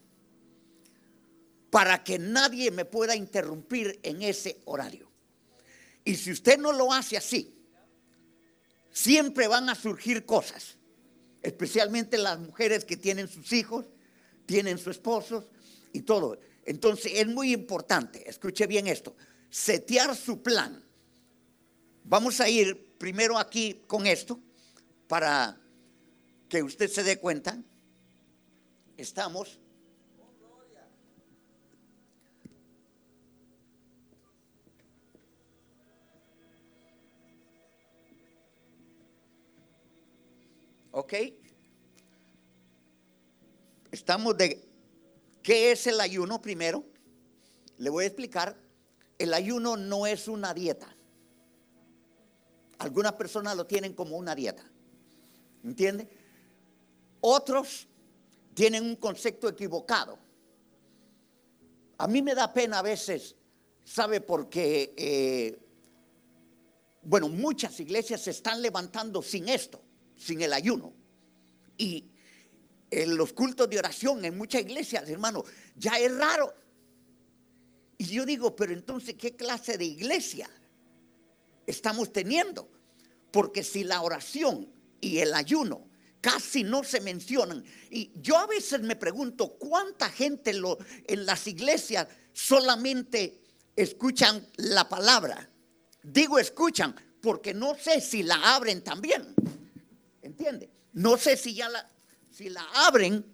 [1.70, 5.10] para que nadie me pueda interrumpir en ese horario.
[6.04, 7.54] Y si usted no lo hace así,
[8.92, 10.78] siempre van a surgir cosas,
[11.42, 13.86] especialmente las mujeres que tienen sus hijos,
[14.46, 15.44] tienen sus esposos
[15.92, 16.38] y todo.
[16.64, 19.16] Entonces es muy importante, escuche bien esto,
[19.50, 20.82] setear su plan.
[22.04, 24.40] Vamos a ir primero aquí con esto
[25.08, 25.60] para
[26.48, 27.60] que usted se dé cuenta.
[28.96, 29.58] Estamos
[40.96, 41.12] ¿Ok?
[43.90, 44.66] Estamos de...
[45.42, 46.86] ¿Qué es el ayuno primero?
[47.76, 48.56] Le voy a explicar.
[49.18, 50.88] El ayuno no es una dieta.
[52.78, 54.64] Algunas personas lo tienen como una dieta.
[55.62, 56.08] ¿Entiende?
[57.20, 57.86] Otros
[58.54, 60.18] tienen un concepto equivocado.
[61.98, 63.36] A mí me da pena a veces,
[63.84, 64.22] ¿sabe?
[64.22, 65.58] Porque, eh,
[67.02, 69.85] bueno, muchas iglesias se están levantando sin esto
[70.16, 70.92] sin el ayuno.
[71.78, 72.10] Y
[72.90, 75.44] en los cultos de oración en muchas iglesias, hermano,
[75.76, 76.54] ya es raro.
[77.98, 80.50] Y yo digo, pero entonces, ¿qué clase de iglesia
[81.66, 82.68] estamos teniendo?
[83.30, 84.68] Porque si la oración
[85.00, 85.88] y el ayuno
[86.20, 91.46] casi no se mencionan, y yo a veces me pregunto, ¿cuánta gente lo, en las
[91.46, 93.42] iglesias solamente
[93.76, 95.48] escuchan la palabra?
[96.02, 99.34] Digo escuchan, porque no sé si la abren también.
[100.26, 100.68] ¿Entiende?
[100.94, 101.88] No sé si ya la,
[102.30, 103.24] si la abren,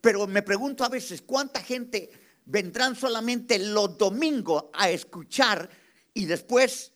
[0.00, 2.10] Pero me pregunto a veces, ¿cuánta gente
[2.44, 5.68] vendrán solamente los domingos a escuchar
[6.12, 6.92] y después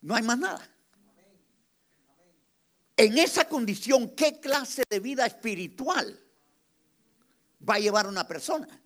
[0.00, 0.68] no hay más nada?
[2.96, 6.18] En esa condición, ¿qué clase de vida espiritual
[7.68, 8.82] va a llevar una persona?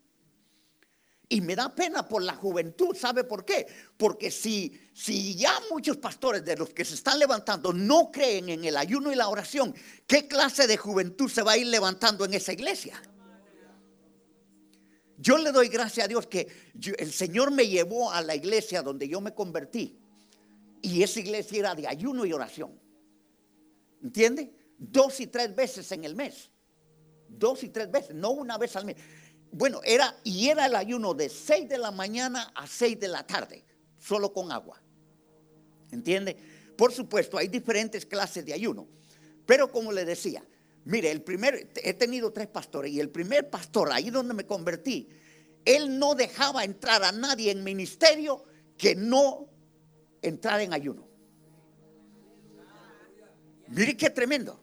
[1.28, 3.66] Y me da pena por la juventud, ¿sabe por qué?
[3.96, 8.64] Porque si, si ya muchos pastores de los que se están levantando no creen en
[8.64, 9.74] el ayuno y la oración,
[10.06, 13.00] ¿qué clase de juventud se va a ir levantando en esa iglesia?
[15.16, 16.46] Yo le doy gracias a Dios que
[16.98, 19.98] el Señor me llevó a la iglesia donde yo me convertí.
[20.82, 22.78] Y esa iglesia era de ayuno y oración.
[24.02, 24.52] ¿Entiende?
[24.76, 26.50] Dos y tres veces en el mes.
[27.28, 28.96] Dos y tres veces, no una vez al mes.
[29.56, 33.24] Bueno, era, y era el ayuno de 6 de la mañana a 6 de la
[33.24, 33.64] tarde,
[33.96, 34.82] solo con agua.
[35.92, 36.36] ¿Entiende?
[36.76, 38.88] Por supuesto, hay diferentes clases de ayuno.
[39.46, 40.44] Pero como le decía,
[40.86, 45.08] mire, el primer, he tenido tres pastores y el primer pastor, ahí donde me convertí,
[45.64, 48.42] él no dejaba entrar a nadie en ministerio
[48.76, 49.48] que no
[50.20, 51.06] entrara en ayuno.
[53.68, 54.60] Mire qué tremendo.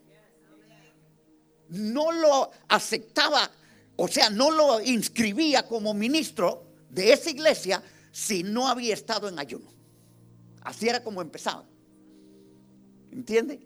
[1.70, 3.50] No lo aceptaba
[3.96, 9.40] o sea, no lo inscribía como ministro de esa iglesia si no había estado en
[9.40, 9.72] ayuno.
[10.62, 11.66] Así era como empezaba.
[13.12, 13.60] ¿Entiende?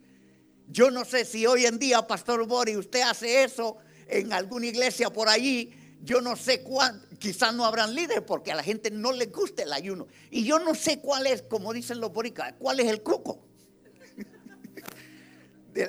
[0.68, 5.12] Yo no sé si hoy en día, Pastor Bori, usted hace eso en alguna iglesia
[5.12, 5.74] por allí.
[6.04, 9.64] Yo no sé cuál, quizás no habrán líderes porque a la gente no le gusta
[9.64, 10.08] el ayuno.
[10.30, 13.46] Y yo no sé cuál es, como dicen los boricas, cuál es el cuco.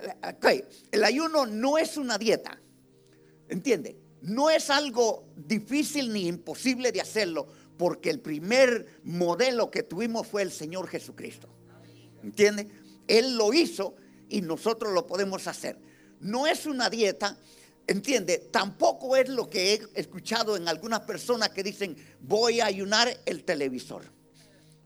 [0.90, 2.60] El ayuno no es una dieta.
[3.48, 3.96] ¿Entiende?
[4.22, 10.42] No es algo difícil ni imposible de hacerlo, porque el primer modelo que tuvimos fue
[10.42, 11.48] el Señor Jesucristo.
[12.22, 12.68] ¿Entiende?
[13.06, 13.94] Él lo hizo
[14.28, 15.78] y nosotros lo podemos hacer.
[16.20, 17.38] No es una dieta,
[17.86, 18.38] ¿entiende?
[18.50, 23.44] Tampoco es lo que he escuchado en algunas personas que dicen, voy a ayunar el
[23.44, 24.04] televisor,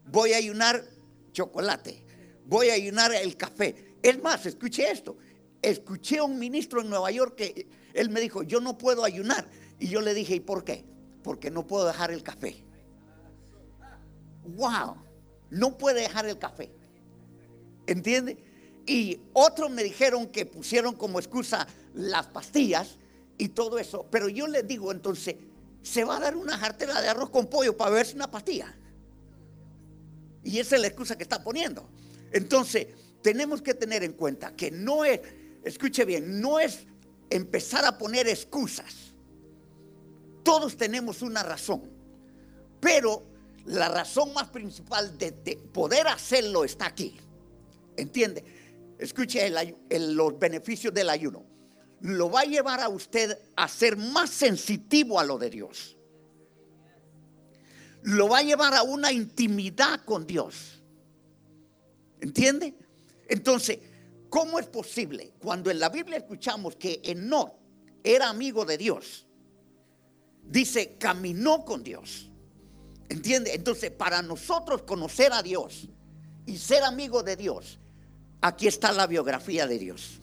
[0.07, 0.85] voy a ayunar
[1.33, 2.05] chocolate,
[2.45, 3.95] voy a ayunar el café.
[4.03, 5.17] Es más, escuche esto,
[5.63, 9.47] escuché a un ministro en Nueva York que él me dijo, yo no puedo ayunar.
[9.79, 10.85] Y yo le dije, ¿y por qué?
[11.23, 12.63] Porque no puedo dejar el café.
[14.45, 14.97] Wow,
[15.51, 16.71] no puede dejar el café.
[17.87, 18.39] ¿Entiende?
[18.87, 22.99] Y otros me dijeron que pusieron como excusa las pastillas
[23.39, 24.07] y todo eso.
[24.11, 25.37] Pero yo les digo, entonces,
[25.83, 28.75] se va a dar una jartera de arroz con pollo para verse una pastilla.
[30.43, 31.89] Y esa es la excusa que está poniendo.
[32.33, 32.87] Entonces,
[33.23, 35.21] tenemos que tener en cuenta que no es,
[35.65, 36.87] escuche bien, no es
[37.31, 39.15] empezar a poner excusas.
[40.43, 41.83] Todos tenemos una razón,
[42.81, 43.23] pero
[43.67, 45.33] la razón más principal de,
[45.73, 47.17] poder hacerlo está aquí.
[47.97, 48.45] ¿Entiende?
[48.99, 49.51] Escuche
[49.91, 51.45] los beneficios del ayuno.
[52.01, 55.97] Lo va a llevar a usted a ser más sensitivo a lo de Dios.
[58.03, 60.83] Lo va a llevar a una intimidad con Dios.
[62.21, 62.75] ¿Entiende?
[63.29, 63.79] Entonces,
[64.31, 67.53] ¿Cómo es posible cuando en la Biblia escuchamos que Enoch
[68.05, 69.27] era amigo de Dios?
[70.45, 72.31] Dice, caminó con Dios.
[73.09, 73.53] ¿Entiende?
[73.53, 75.89] Entonces, para nosotros conocer a Dios
[76.47, 77.81] y ser amigo de Dios,
[78.41, 80.21] aquí está la biografía de Dios.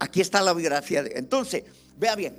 [0.00, 1.62] Aquí está la biografía de Entonces,
[1.96, 2.36] vea bien,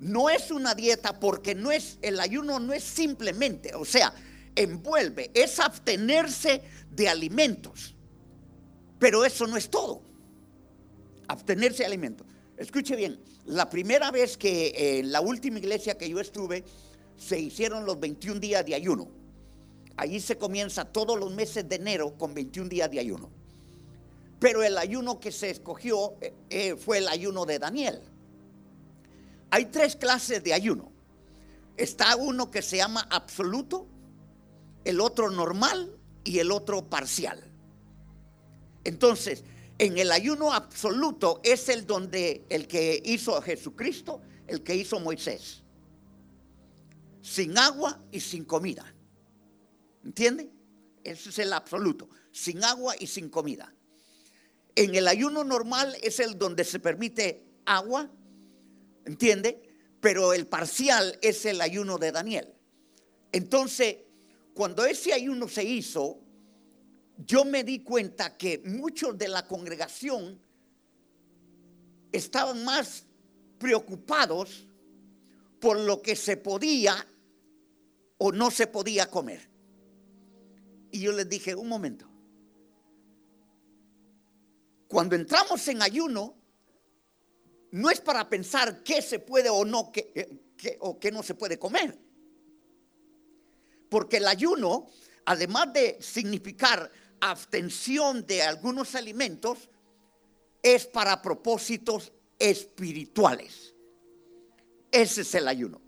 [0.00, 4.12] no es una dieta porque no es el ayuno no es simplemente, o sea,
[4.54, 7.94] envuelve, es abstenerse de alimentos.
[9.00, 10.02] Pero eso no es todo.
[11.26, 12.24] Abstenerse de alimento.
[12.56, 16.62] Escuche bien, la primera vez que en la última iglesia que yo estuve,
[17.16, 19.08] se hicieron los 21 días de ayuno.
[19.96, 23.30] Allí se comienza todos los meses de enero con 21 días de ayuno.
[24.38, 28.00] Pero el ayuno que se escogió eh, eh, fue el ayuno de Daniel.
[29.50, 30.92] Hay tres clases de ayuno.
[31.76, 33.86] Está uno que se llama absoluto,
[34.84, 37.49] el otro normal y el otro parcial.
[38.84, 39.44] Entonces,
[39.78, 45.62] en el ayuno absoluto es el donde el que hizo Jesucristo, el que hizo Moisés.
[47.22, 48.94] Sin agua y sin comida.
[50.04, 50.50] ¿Entiende?
[51.04, 52.08] Ese es el absoluto.
[52.32, 53.74] Sin agua y sin comida.
[54.74, 58.10] En el ayuno normal es el donde se permite agua,
[59.04, 59.62] ¿entiende?
[60.00, 62.54] Pero el parcial es el ayuno de Daniel.
[63.32, 63.96] Entonces,
[64.54, 66.20] cuando ese ayuno se hizo,
[67.26, 70.40] yo me di cuenta que muchos de la congregación
[72.12, 73.04] estaban más
[73.58, 74.66] preocupados
[75.60, 77.06] por lo que se podía
[78.18, 79.48] o no se podía comer.
[80.90, 82.06] Y yo les dije, un momento,
[84.88, 86.34] cuando entramos en ayuno,
[87.72, 91.34] no es para pensar qué se puede o no, qué, qué- o qué no se
[91.34, 91.96] puede comer.
[93.88, 94.88] Porque el ayuno,
[95.26, 99.68] además de significar abstención de algunos alimentos,
[100.62, 103.74] es para propósitos espirituales.
[104.90, 105.80] Ese es el ayuno.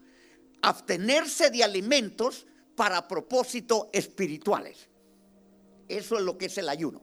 [0.62, 4.88] Abstenerse de alimentos para propósitos espirituales.
[5.88, 7.02] Eso es lo que es el ayuno.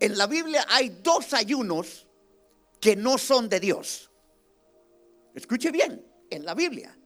[0.00, 2.06] En la Biblia hay dos ayunos
[2.80, 4.10] que no son de Dios.
[5.34, 6.96] Escuche bien, en la Biblia.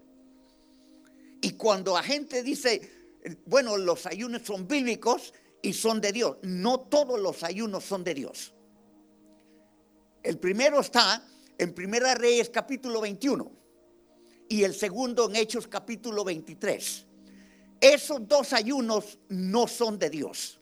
[1.41, 3.15] Y cuando la gente dice,
[3.47, 8.15] bueno, los ayunos son bíblicos y son de Dios, no todos los ayunos son de
[8.15, 8.55] Dios.
[10.23, 11.23] El primero está
[11.57, 13.51] en Primera Reyes capítulo 21
[14.49, 17.07] y el segundo en Hechos capítulo 23.
[17.81, 20.61] Esos dos ayunos no son de Dios.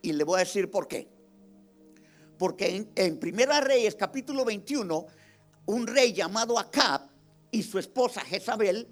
[0.00, 1.08] Y le voy a decir por qué.
[2.38, 5.06] Porque en, Primera Reyes capítulo 21,
[5.66, 7.08] un rey llamado Acab
[7.50, 8.88] y su esposa Jezabel,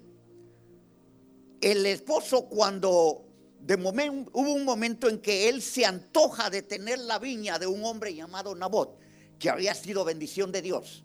[1.59, 3.25] el esposo cuando
[3.61, 7.85] de hubo un momento en que él se antoja de tener la viña de un
[7.85, 8.97] hombre llamado Nabot,
[9.37, 11.03] que había sido bendición de Dios.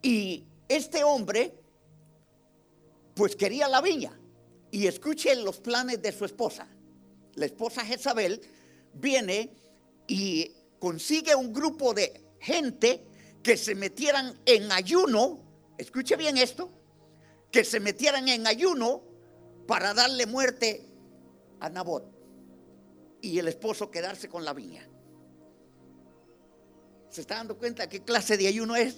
[0.00, 1.54] Y este hombre
[3.16, 4.16] pues quería la viña.
[4.70, 6.68] Y escuchen los planes de su esposa.
[7.34, 8.40] La esposa Jezabel
[8.92, 9.52] viene
[10.06, 13.02] y consigue un grupo de gente
[13.42, 15.40] que se metieran en ayuno,
[15.78, 16.70] escuche bien esto,
[17.50, 19.02] que se metieran en ayuno
[19.66, 20.86] para darle muerte
[21.60, 22.04] a Nabot
[23.20, 24.88] y el esposo quedarse con la viña.
[27.10, 28.96] ¿Se está dando cuenta qué clase de ayuno es?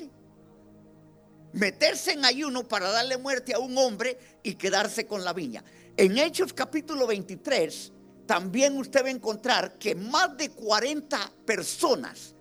[1.52, 5.62] Meterse en ayuno para darle muerte a un hombre y quedarse con la viña.
[5.96, 7.92] En Hechos capítulo 23
[8.26, 12.34] también usted va a encontrar que más de 40 personas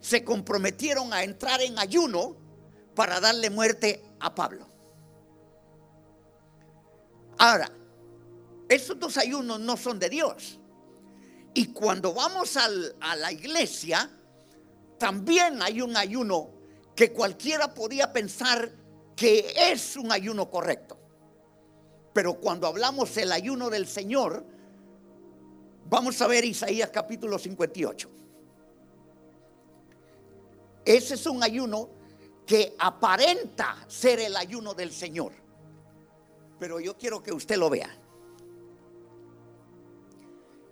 [0.00, 2.36] se comprometieron a entrar en ayuno
[2.94, 4.68] para darle muerte a Pablo.
[7.38, 7.70] Ahora,
[8.74, 10.58] esos dos ayunos no son de Dios.
[11.54, 14.10] Y cuando vamos a la iglesia,
[14.98, 16.50] también hay un ayuno
[16.94, 18.70] que cualquiera podía pensar
[19.14, 20.98] que es un ayuno correcto.
[22.12, 24.44] Pero cuando hablamos del ayuno del Señor,
[25.86, 28.10] vamos a ver Isaías capítulo 58.
[30.84, 31.90] Ese es un ayuno
[32.46, 35.32] que aparenta ser el ayuno del Señor.
[36.58, 37.90] Pero yo quiero que usted lo vea.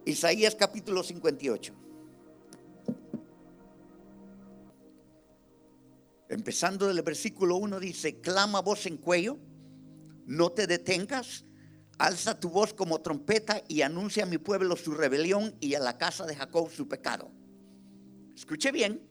[0.04, 1.74] Isaías capítulo 58.
[6.28, 9.38] Empezando del versículo 1 dice, clama voz en cuello,
[10.26, 11.44] no te detengas,
[11.98, 15.98] alza tu voz como trompeta y anuncia a mi pueblo su rebelión y a la
[15.98, 17.30] casa de Jacob su pecado.
[18.34, 19.08] Escuche bien.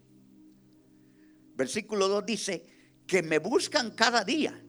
[1.55, 2.65] Versículo 2 dice,
[3.07, 4.61] que me buscan cada día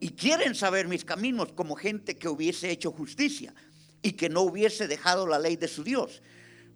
[0.00, 3.54] y quieren saber mis caminos como gente que hubiese hecho justicia
[4.02, 6.22] y que no hubiese dejado la ley de su Dios.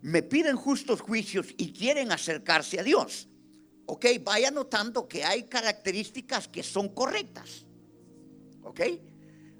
[0.00, 3.28] Me piden justos juicios y quieren acercarse a Dios.
[3.87, 7.66] Ok, vaya notando que hay características que son correctas.
[8.62, 8.80] Ok,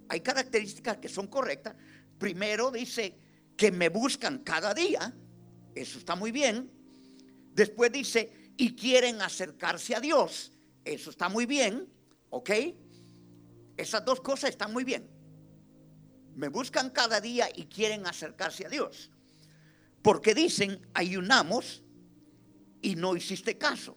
[0.09, 1.77] hay características que son correctas.
[2.19, 3.17] Primero dice
[3.57, 5.15] que me buscan cada día.
[5.75, 6.71] Eso está muy bien.
[7.55, 10.53] Después dice, y quieren acercarse a Dios.
[10.85, 11.89] Eso está muy bien.
[12.31, 12.51] Ok,
[13.77, 15.09] esas dos cosas están muy bien.
[16.35, 19.11] Me buscan cada día y quieren acercarse a Dios.
[20.03, 21.83] Porque dicen, ayunamos
[22.81, 23.97] y no hiciste caso.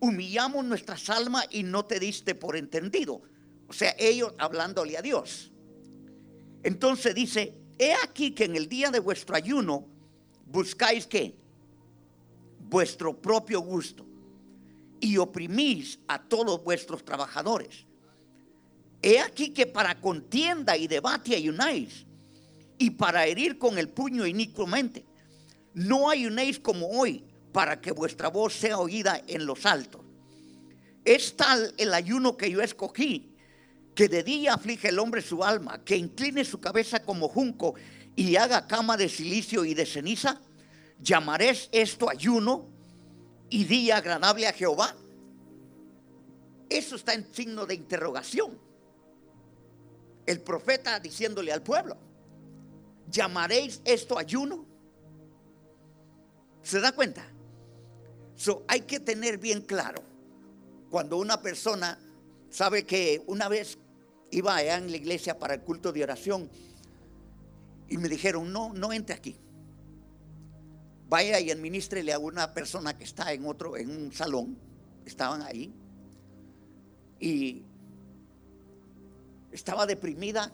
[0.00, 3.22] Humillamos nuestras almas y no te diste por entendido.
[3.68, 5.52] O sea, ellos hablándole a Dios.
[6.62, 9.86] Entonces dice, he aquí que en el día de vuestro ayuno
[10.46, 11.34] buscáis que
[12.58, 14.06] vuestro propio gusto
[15.00, 17.86] y oprimís a todos vuestros trabajadores.
[19.02, 22.06] He aquí que para contienda y debate ayunáis
[22.78, 25.04] y para herir con el puño inicuamente.
[25.74, 30.02] No ayunéis como hoy para que vuestra voz sea oída en los altos.
[31.04, 33.34] Es tal el ayuno que yo escogí,
[33.94, 37.74] que de día aflige el hombre su alma, que incline su cabeza como junco
[38.16, 40.40] y haga cama de silicio y de ceniza.
[41.00, 42.68] ¿Llamaréis esto ayuno
[43.48, 44.94] y día agradable a Jehová?
[46.68, 48.69] Eso está en signo de interrogación.
[50.30, 51.96] El profeta diciéndole al pueblo,
[53.10, 54.64] ¿llamaréis esto ayuno?
[56.62, 57.26] ¿Se da cuenta?
[58.36, 60.04] So, hay que tener bien claro
[60.88, 61.98] cuando una persona
[62.48, 63.76] sabe que una vez
[64.30, 66.48] iba allá en la iglesia para el culto de oración
[67.88, 69.36] y me dijeron, no, no entre aquí.
[71.08, 74.56] Vaya y administrele a una persona que está en otro, en un salón
[75.04, 75.74] estaban ahí
[77.18, 77.64] y
[79.52, 80.52] estaba deprimida.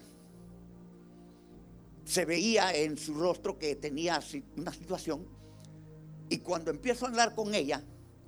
[2.04, 4.20] Se veía en su rostro que tenía
[4.56, 5.26] una situación.
[6.28, 7.82] Y cuando empiezo a hablar con ella,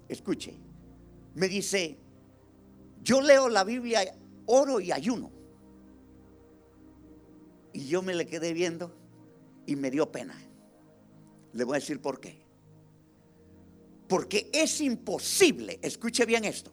[0.08, 0.54] escuche,
[1.34, 1.98] me dice,
[3.02, 4.14] yo leo la Biblia,
[4.46, 5.30] oro y ayuno.
[7.72, 8.92] Y yo me le quedé viendo
[9.66, 10.34] y me dio pena.
[11.52, 12.38] Le voy a decir por qué.
[14.08, 16.72] Porque es imposible, escuche bien esto,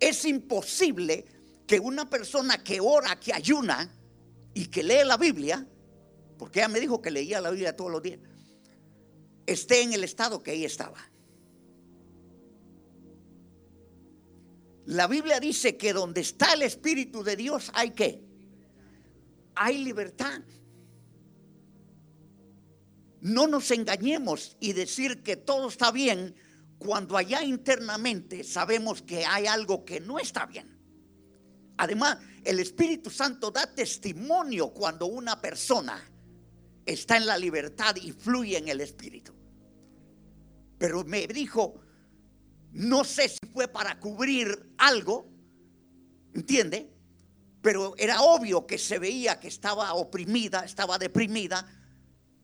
[0.00, 1.26] es imposible
[1.68, 3.94] que una persona que ora, que ayuna
[4.54, 5.68] y que lee la Biblia,
[6.38, 8.20] porque ella me dijo que leía la Biblia todos los días,
[9.46, 10.98] esté en el estado que ella estaba.
[14.86, 18.24] La Biblia dice que donde está el Espíritu de Dios hay que,
[19.54, 20.40] hay libertad.
[23.20, 26.34] No nos engañemos y decir que todo está bien
[26.78, 30.77] cuando allá internamente sabemos que hay algo que no está bien.
[31.78, 36.04] Además, el Espíritu Santo da testimonio cuando una persona
[36.84, 39.32] está en la libertad y fluye en el Espíritu.
[40.76, 41.80] Pero me dijo,
[42.72, 45.30] no sé si fue para cubrir algo,
[46.34, 46.92] ¿entiende?
[47.62, 51.66] Pero era obvio que se veía que estaba oprimida, estaba deprimida,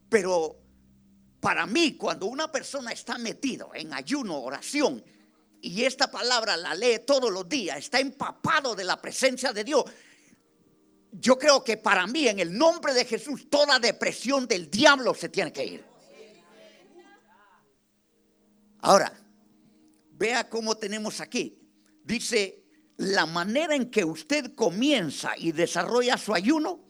[0.09, 0.61] pero
[1.41, 5.05] para mí, cuando una persona está metido en ayuno, oración,
[5.65, 9.85] y esta palabra la lee todos los días, está empapado de la presencia de Dios,
[11.13, 15.29] yo creo que para mí, en el nombre de Jesús, toda depresión del diablo se
[15.29, 15.85] tiene que ir.
[18.81, 19.13] Ahora,
[20.13, 21.57] vea cómo tenemos aquí.
[22.03, 22.65] Dice,
[22.97, 26.85] la manera en que usted comienza y desarrolla su ayuno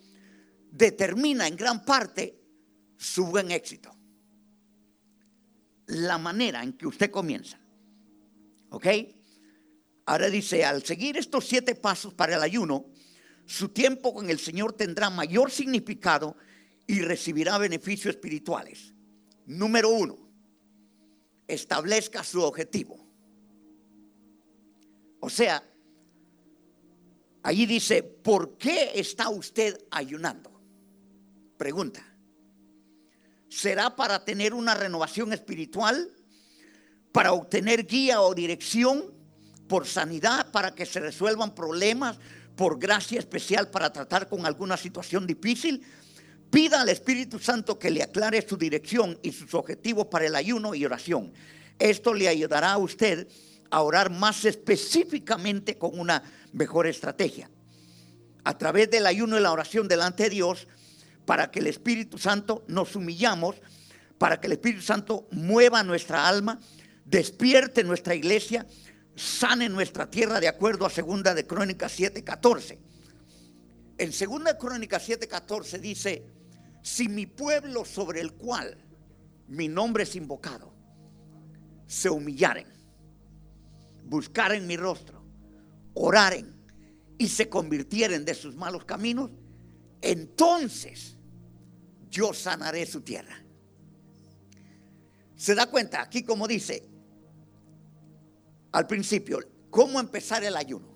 [0.70, 2.40] determina en gran parte
[2.96, 3.94] su buen éxito
[5.86, 7.58] la manera en que usted comienza.
[8.74, 8.86] ¿Ok?
[10.06, 12.86] Ahora dice, al seguir estos siete pasos para el ayuno,
[13.46, 16.36] su tiempo con el Señor tendrá mayor significado
[16.84, 18.92] y recibirá beneficios espirituales.
[19.46, 20.18] Número uno,
[21.46, 22.98] establezca su objetivo.
[25.20, 25.62] O sea,
[27.44, 30.50] allí dice, ¿por qué está usted ayunando?
[31.56, 32.04] Pregunta.
[33.48, 36.10] ¿Será para tener una renovación espiritual?
[37.14, 39.04] ¿Para obtener guía o dirección?
[39.68, 40.50] ¿Por sanidad?
[40.50, 42.18] ¿Para que se resuelvan problemas?
[42.56, 45.80] ¿Por gracia especial para tratar con alguna situación difícil?
[46.50, 50.74] Pida al Espíritu Santo que le aclare su dirección y sus objetivos para el ayuno
[50.74, 51.32] y oración.
[51.78, 53.28] Esto le ayudará a usted
[53.70, 56.20] a orar más específicamente con una
[56.52, 57.48] mejor estrategia.
[58.42, 60.66] A través del ayuno y la oración delante de Dios,
[61.26, 63.54] para que el Espíritu Santo nos humillamos,
[64.18, 66.58] para que el Espíritu Santo mueva nuestra alma,
[67.04, 68.66] despierte nuestra iglesia,
[69.14, 72.78] sane nuestra tierra de acuerdo a segunda de Crónicas 7:14.
[73.98, 76.26] En segunda de Crónicas 7:14 dice,
[76.82, 78.76] si mi pueblo sobre el cual
[79.48, 80.74] mi nombre es invocado
[81.86, 82.66] se humillaren,
[84.04, 85.24] buscaren mi rostro,
[85.94, 86.54] oraren
[87.18, 89.30] y se convirtieren de sus malos caminos,
[90.00, 91.16] entonces
[92.10, 93.44] yo sanaré su tierra.
[95.36, 96.93] Se da cuenta aquí como dice
[98.74, 99.38] al principio,
[99.70, 100.88] ¿cómo empezar el ayuno?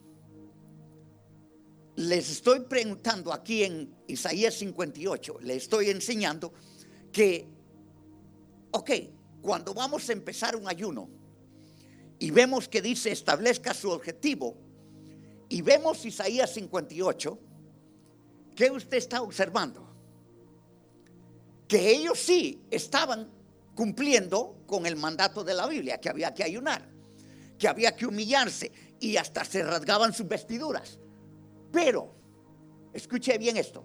[1.94, 6.52] Les estoy preguntando aquí en Isaías 58, le estoy enseñando
[7.12, 7.46] que,
[8.72, 8.90] ok,
[9.40, 11.08] cuando vamos a empezar un ayuno
[12.18, 14.56] y vemos que dice establezca su objetivo
[15.48, 17.38] y vemos Isaías 58,
[18.56, 19.88] ¿qué usted está observando?
[21.68, 23.30] que ellos sí estaban
[23.76, 26.97] cumpliendo con el mandato de la Biblia, que había que ayunar,
[27.58, 30.98] que había que humillarse y hasta se rasgaban sus vestiduras.
[31.72, 32.14] Pero,
[32.92, 33.84] escuche bien esto,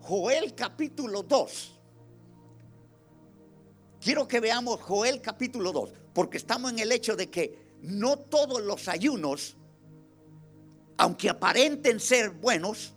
[0.00, 1.80] Joel capítulo 2.
[4.00, 8.62] Quiero que veamos Joel capítulo 2, porque estamos en el hecho de que no todos
[8.62, 9.56] los ayunos,
[10.96, 12.94] aunque aparenten ser buenos,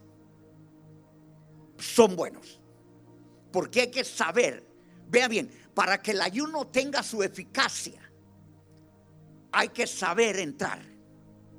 [1.78, 2.60] son buenos.
[3.52, 4.66] Porque hay que saber,
[5.08, 8.07] vea bien, para que el ayuno tenga su eficacia,
[9.58, 10.80] hay que saber entrar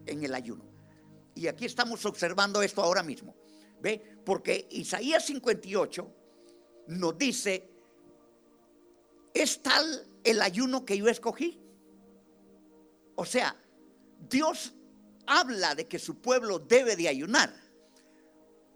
[0.07, 0.65] en el ayuno.
[1.35, 3.35] Y aquí estamos observando esto ahora mismo.
[3.81, 4.21] ¿Ve?
[4.25, 6.15] Porque Isaías 58
[6.87, 7.69] nos dice,
[9.35, 11.61] ¿es tal el ayuno que yo escogí?
[13.17, 13.61] O sea,
[14.31, 14.75] Dios
[15.27, 17.53] habla de que su pueblo debe de ayunar.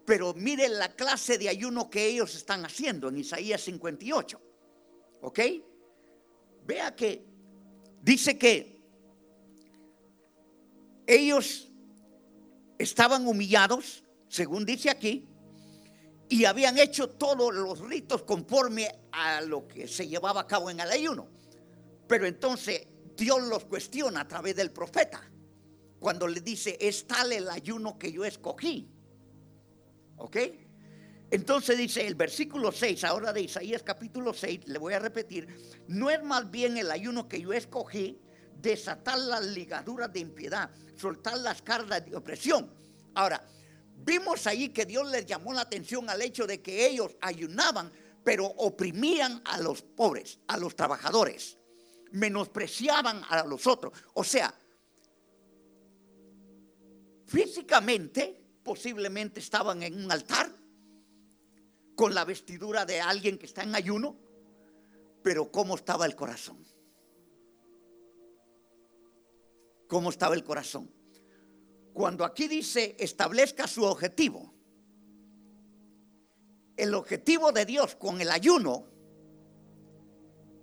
[0.05, 4.41] Pero miren la clase de ayuno que ellos están haciendo en Isaías 58.
[5.21, 5.39] ¿Ok?
[6.65, 7.25] Vea que
[8.01, 8.82] dice que
[11.07, 11.71] ellos
[12.77, 15.27] estaban humillados, según dice aquí,
[16.29, 20.79] y habían hecho todos los ritos conforme a lo que se llevaba a cabo en
[20.79, 21.27] el ayuno.
[22.07, 25.21] Pero entonces Dios los cuestiona a través del profeta,
[25.99, 28.89] cuando le dice, es tal el ayuno que yo escogí.
[30.17, 30.37] ¿Ok?
[31.31, 35.47] Entonces dice el versículo 6, ahora de Isaías capítulo 6, le voy a repetir,
[35.87, 38.21] no es más bien el ayuno que yo escogí,
[38.63, 42.73] desatar las ligaduras de impiedad, soltar las cargas de opresión.
[43.13, 43.45] Ahora,
[43.97, 47.91] vimos ahí que Dios les llamó la atención al hecho de que ellos ayunaban,
[48.23, 51.57] pero oprimían a los pobres, a los trabajadores,
[52.13, 53.93] menospreciaban a los otros.
[54.13, 54.57] O sea,
[57.27, 60.49] físicamente posiblemente estaban en un altar
[61.95, 64.17] con la vestidura de alguien que está en ayuno,
[65.21, 66.72] pero ¿cómo estaba el corazón?
[69.93, 70.91] ¿Cómo estaba el corazón?
[71.93, 74.51] Cuando aquí dice establezca su objetivo,
[76.75, 78.87] el objetivo de Dios con el ayuno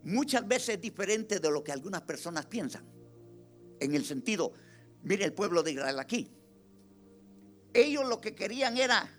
[0.02, 2.84] muchas veces es diferente de lo que algunas personas piensan.
[3.78, 4.52] En el sentido,
[5.04, 6.28] mire el pueblo de Israel aquí.
[7.72, 9.16] Ellos lo que querían era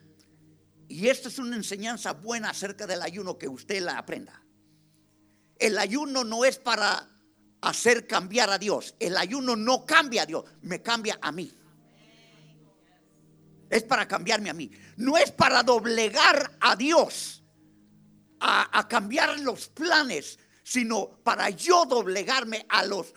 [0.90, 4.44] y esta es una enseñanza buena acerca del ayuno que usted la aprenda.
[5.58, 7.11] El ayuno no es para
[7.62, 8.96] hacer cambiar a Dios.
[9.00, 11.52] El ayuno no cambia a Dios, me cambia a mí.
[13.70, 14.70] Es para cambiarme a mí.
[14.98, 17.44] No es para doblegar a Dios,
[18.40, 23.14] a, a cambiar los planes, sino para yo doblegarme a los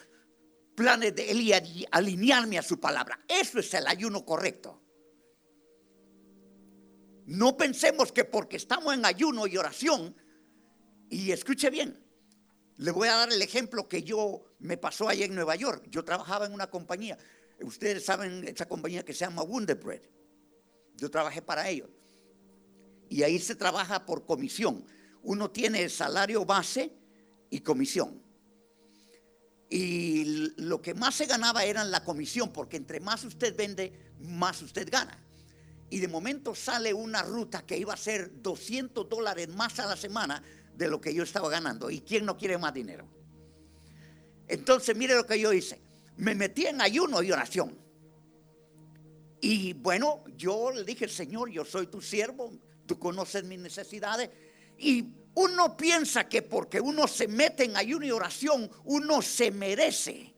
[0.77, 3.19] planes de Él y alinearme a su palabra.
[3.27, 4.81] Eso es el ayuno correcto.
[7.27, 10.15] No pensemos que porque estamos en ayuno y oración,
[11.09, 12.04] y escuche bien,
[12.77, 15.87] le voy a dar el ejemplo que yo me pasó allá en Nueva York.
[15.91, 17.19] Yo trabajaba en una compañía,
[17.61, 20.03] ustedes saben esa compañía que se llama Wonder Bread.
[20.97, 21.91] Yo trabajé para ellos.
[23.09, 24.85] Y ahí se trabaja por comisión.
[25.23, 26.93] Uno tiene salario base
[27.51, 28.23] y comisión.
[29.71, 34.63] Y lo que más se ganaba era la comisión, porque entre más usted vende, más
[34.63, 35.25] usted gana
[35.95, 39.97] y de momento sale una ruta que iba a ser 200 dólares más a la
[39.97, 40.43] semana
[40.77, 41.91] de lo que yo estaba ganando.
[41.91, 43.09] ¿Y quién no quiere más dinero?
[44.49, 45.81] Entonces, mire lo que yo hice.
[46.17, 47.79] Me metí en ayuno y oración.
[49.41, 52.53] Y bueno, yo le dije, Señor, yo soy tu siervo,
[52.87, 54.31] tú conoces mis necesidades.
[54.79, 60.35] Y uno piensa que porque uno se mete en ayuno y oración, uno se merece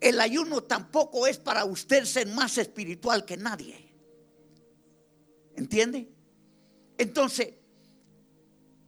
[0.00, 3.92] El ayuno tampoco es para usted ser más espiritual que nadie.
[5.56, 6.08] ¿Entiende?
[6.98, 7.54] Entonces,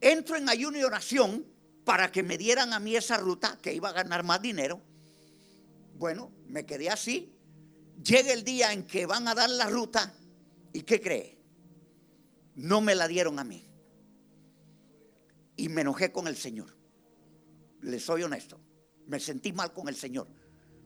[0.00, 1.46] entro en ayuno y oración
[1.84, 4.82] para que me dieran a mí esa ruta que iba a ganar más dinero.
[5.94, 7.32] Bueno, me quedé así.
[8.02, 10.12] Llega el día en que van a dar la ruta
[10.72, 11.38] y ¿qué cree?
[12.56, 13.66] No me la dieron a mí.
[15.56, 16.76] Y me enojé con el Señor.
[17.80, 18.60] Le soy honesto.
[19.06, 20.28] Me sentí mal con el Señor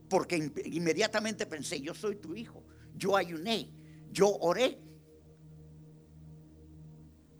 [0.09, 2.63] porque inmediatamente pensé, yo soy tu hijo,
[2.95, 3.71] yo ayuné,
[4.13, 4.79] yo oré.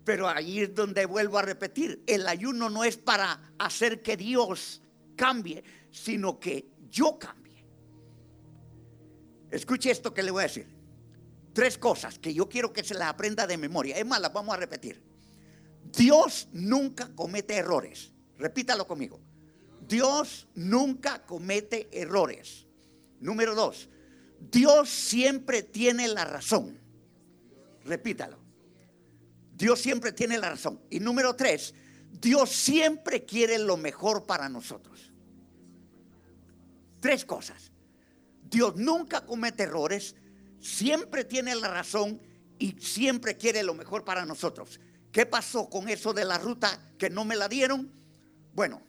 [0.05, 4.83] Pero ahí es donde vuelvo a repetir, el ayuno no es para hacer que Dios
[5.17, 7.65] cambie, sino que yo cambie.
[9.51, 10.67] Escuche esto que le voy a decir.
[11.53, 13.97] Tres cosas que yo quiero que se las aprenda de memoria.
[13.97, 15.03] Es más, las vamos a repetir.
[15.85, 18.13] Dios nunca comete errores.
[18.37, 19.21] Repítalo conmigo.
[19.87, 22.67] Dios nunca comete errores.
[23.21, 23.89] Número dos,
[24.41, 26.79] Dios siempre tiene la razón.
[27.85, 28.44] Repítalo.
[29.57, 30.81] Dios siempre tiene la razón.
[30.91, 31.75] Y número tres,
[32.11, 35.13] Dios siempre quiere lo mejor para nosotros.
[37.01, 37.71] Tres cosas.
[38.43, 40.15] Dios nunca comete errores,
[40.61, 42.21] siempre tiene la razón
[42.59, 44.81] y siempre quiere lo mejor para nosotros.
[45.11, 47.93] ¿Qué pasó con eso de la ruta que no me la dieron?
[48.53, 48.83] Bueno,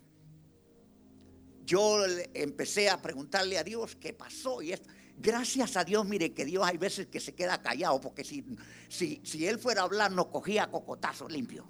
[1.65, 4.89] yo empecé a preguntarle a Dios qué pasó y esto.
[5.17, 8.45] Gracias a Dios, mire que Dios hay veces que se queda callado, porque si,
[8.89, 11.67] si, si Él fuera a hablar, nos cogía cocotazo limpio.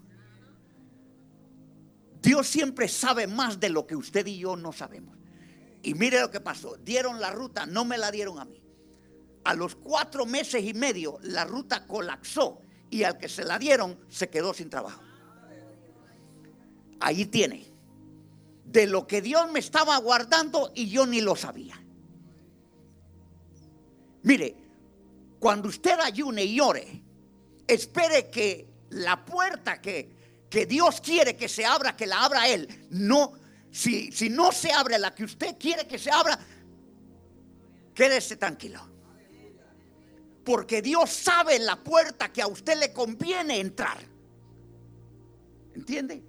[2.22, 5.16] Dios siempre sabe más de lo que usted y yo no sabemos.
[5.84, 6.76] Y mire lo que pasó.
[6.78, 8.64] Dieron la ruta, no me la dieron a mí.
[9.43, 14.00] A los cuatro meses y medio, la ruta colapsó y al que se la dieron
[14.10, 15.04] se quedó sin trabajo.
[17.00, 17.72] Ahí tiene
[18.66, 21.85] de lo que Dios me estaba guardando y yo ni lo sabía.
[24.26, 24.55] Mire,
[25.39, 27.01] cuando usted ayune y ore,
[27.67, 30.09] espere que la puerta que,
[30.49, 32.88] que Dios quiere que se abra, que la abra Él.
[32.89, 33.34] No,
[33.71, 36.39] Si, si no se abre la que usted quiere que se abra,
[37.93, 38.80] quédese tranquilo.
[40.43, 43.97] Porque Dios sabe la puerta que a usted le conviene entrar.
[45.76, 46.23] ¿Entiende?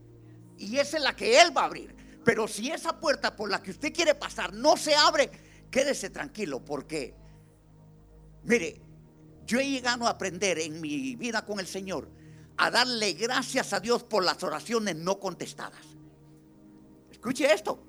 [0.59, 1.94] Y esa es la que Él va a abrir.
[2.24, 5.30] Pero si esa puerta por la que usted quiere pasar no se abre,
[5.70, 7.14] quédese tranquilo porque,
[8.47, 8.80] mire,
[9.47, 12.09] yo he llegado a aprender en mi vida con el Señor
[12.57, 15.84] a darle gracias a Dios por las oraciones no contestadas.
[17.11, 17.82] Escuche esto.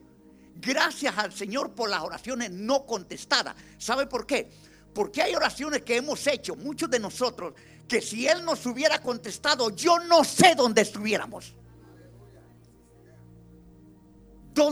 [0.55, 3.55] Gracias al Señor por las oraciones no contestadas.
[3.77, 4.49] ¿Sabe por qué?
[4.93, 7.53] Porque hay oraciones que hemos hecho, muchos de nosotros,
[7.87, 11.55] que si Él nos hubiera contestado, yo no sé dónde estuviéramos.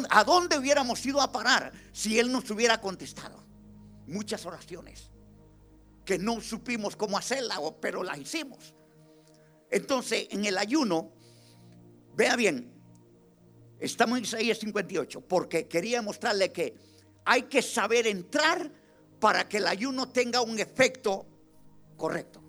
[0.09, 3.43] ¿A dónde hubiéramos ido a parar si Él nos hubiera contestado?
[4.07, 5.11] Muchas oraciones
[6.05, 8.73] que no supimos cómo hacerla, pero las hicimos.
[9.69, 11.11] Entonces, en el ayuno,
[12.15, 12.71] vea bien,
[13.79, 16.75] estamos en Isaías 58, porque quería mostrarle que
[17.25, 18.71] hay que saber entrar
[19.19, 21.25] para que el ayuno tenga un efecto
[21.97, 22.41] correcto.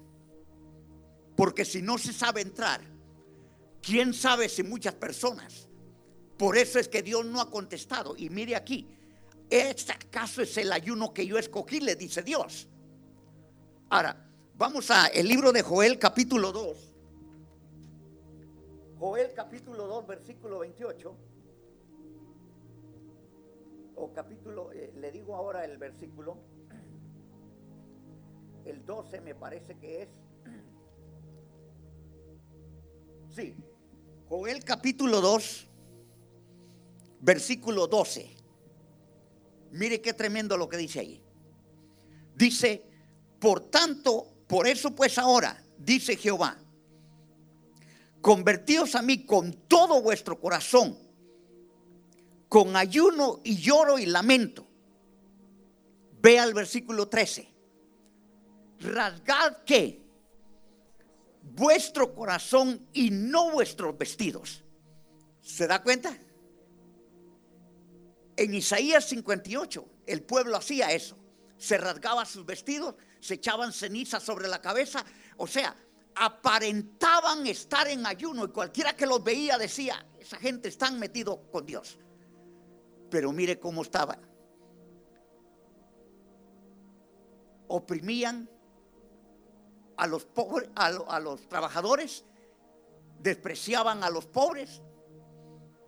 [1.34, 2.82] Porque si no se sabe entrar,
[3.80, 5.66] quién sabe si muchas personas
[6.36, 8.14] por eso es que Dios no ha contestado.
[8.16, 8.86] Y mire aquí,
[9.48, 11.80] ¿este acaso es el ayuno que yo escogí?
[11.80, 12.68] Le dice Dios.
[13.88, 14.16] Ahora,
[14.56, 16.92] vamos a el libro de Joel capítulo 2.
[18.98, 21.16] Joel capítulo 2, versículo 28.
[23.94, 26.36] O capítulo, eh, le digo ahora el versículo.
[28.64, 30.08] El 12 me parece que es.
[33.30, 33.54] Sí,
[34.28, 35.68] Joel capítulo 2,
[37.20, 38.34] versículo 12.
[39.70, 41.22] Mire qué tremendo lo que dice ahí.
[42.34, 42.95] Dice,
[43.38, 46.56] por tanto, por eso pues ahora, dice Jehová,
[48.20, 50.98] convertíos a mí con todo vuestro corazón,
[52.48, 54.66] con ayuno y lloro y lamento.
[56.20, 57.48] Ve al versículo 13.
[58.80, 60.02] Rasgad que
[61.42, 64.62] vuestro corazón y no vuestros vestidos.
[65.40, 66.16] ¿Se da cuenta?
[68.36, 71.16] En Isaías 58 el pueblo hacía eso.
[71.58, 75.04] Se rasgaba sus vestidos, se echaban ceniza sobre la cabeza.
[75.36, 75.74] O sea,
[76.14, 81.66] aparentaban estar en ayuno y cualquiera que los veía decía, esa gente está metido con
[81.66, 81.98] Dios.
[83.10, 84.18] Pero mire cómo estaba.
[87.68, 88.48] Oprimían
[89.96, 92.24] a los pobres, a los trabajadores,
[93.18, 94.82] despreciaban a los pobres,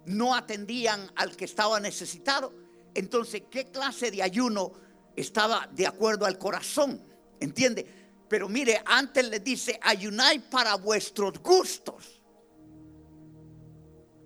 [0.07, 2.53] no atendían al que estaba necesitado.
[2.95, 4.73] Entonces, ¿qué clase de ayuno
[5.21, 7.03] estaba de acuerdo al corazón?
[7.41, 7.87] ¿Entiende?
[8.29, 12.23] Pero mire, antes le dice, ayunáis para vuestros gustos.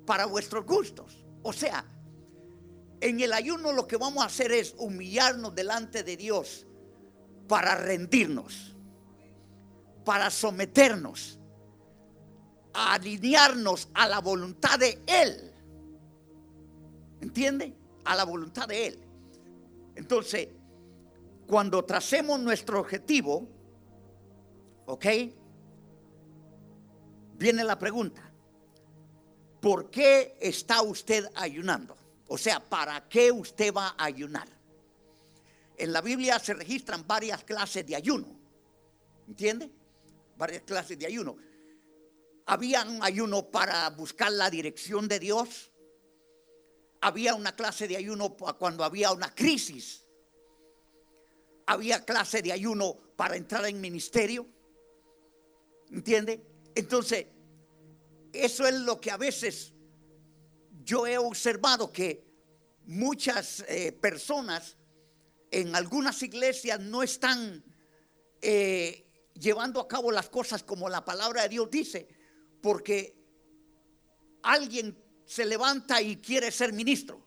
[0.04, 1.24] Para vuestros gustos.
[1.42, 1.84] O sea,
[3.00, 6.66] en el ayuno lo que vamos a hacer es humillarnos delante de Dios
[7.48, 8.74] para rendirnos,
[10.04, 11.38] para someternos,
[12.74, 15.52] a alinearnos a la voluntad de Él.
[17.20, 17.76] ¿Entiende?
[18.04, 18.98] A la voluntad de Él.
[19.94, 20.48] Entonces,
[21.52, 23.46] cuando tracemos nuestro objetivo,
[24.86, 25.04] ¿ok?
[27.34, 28.32] Viene la pregunta,
[29.60, 31.94] ¿por qué está usted ayunando?
[32.28, 34.48] O sea, ¿para qué usted va a ayunar?
[35.76, 38.28] En la Biblia se registran varias clases de ayuno.
[39.28, 39.70] ¿Entiende?
[40.38, 41.36] Varias clases de ayuno.
[42.46, 45.70] Había un ayuno para buscar la dirección de Dios
[47.02, 50.01] había una clase de ayuno cuando había una crisis.
[51.66, 54.46] Había clase de ayuno para entrar en ministerio.
[55.90, 56.44] ¿Entiende?
[56.74, 57.26] Entonces,
[58.32, 59.72] eso es lo que a veces
[60.84, 62.24] yo he observado que
[62.86, 64.76] muchas eh, personas
[65.50, 67.62] en algunas iglesias no están
[68.40, 72.08] eh, llevando a cabo las cosas como la palabra de Dios dice,
[72.60, 73.14] porque
[74.42, 77.24] alguien se levanta y quiere ser ministro,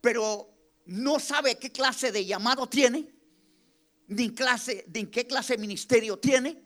[0.00, 0.55] pero
[0.86, 3.12] no sabe qué clase de llamado tiene,
[4.08, 6.62] ni, clase, ni qué clase de ministerio tiene,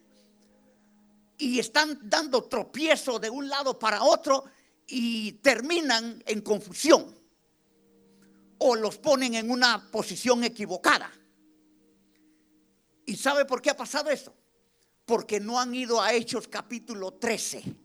[1.38, 4.44] y están dando tropiezo de un lado para otro
[4.86, 7.18] y terminan en confusión
[8.58, 11.10] o los ponen en una posición equivocada.
[13.06, 14.34] ¿Y sabe por qué ha pasado eso?
[15.06, 17.76] Porque no han ido a Hechos capítulo 13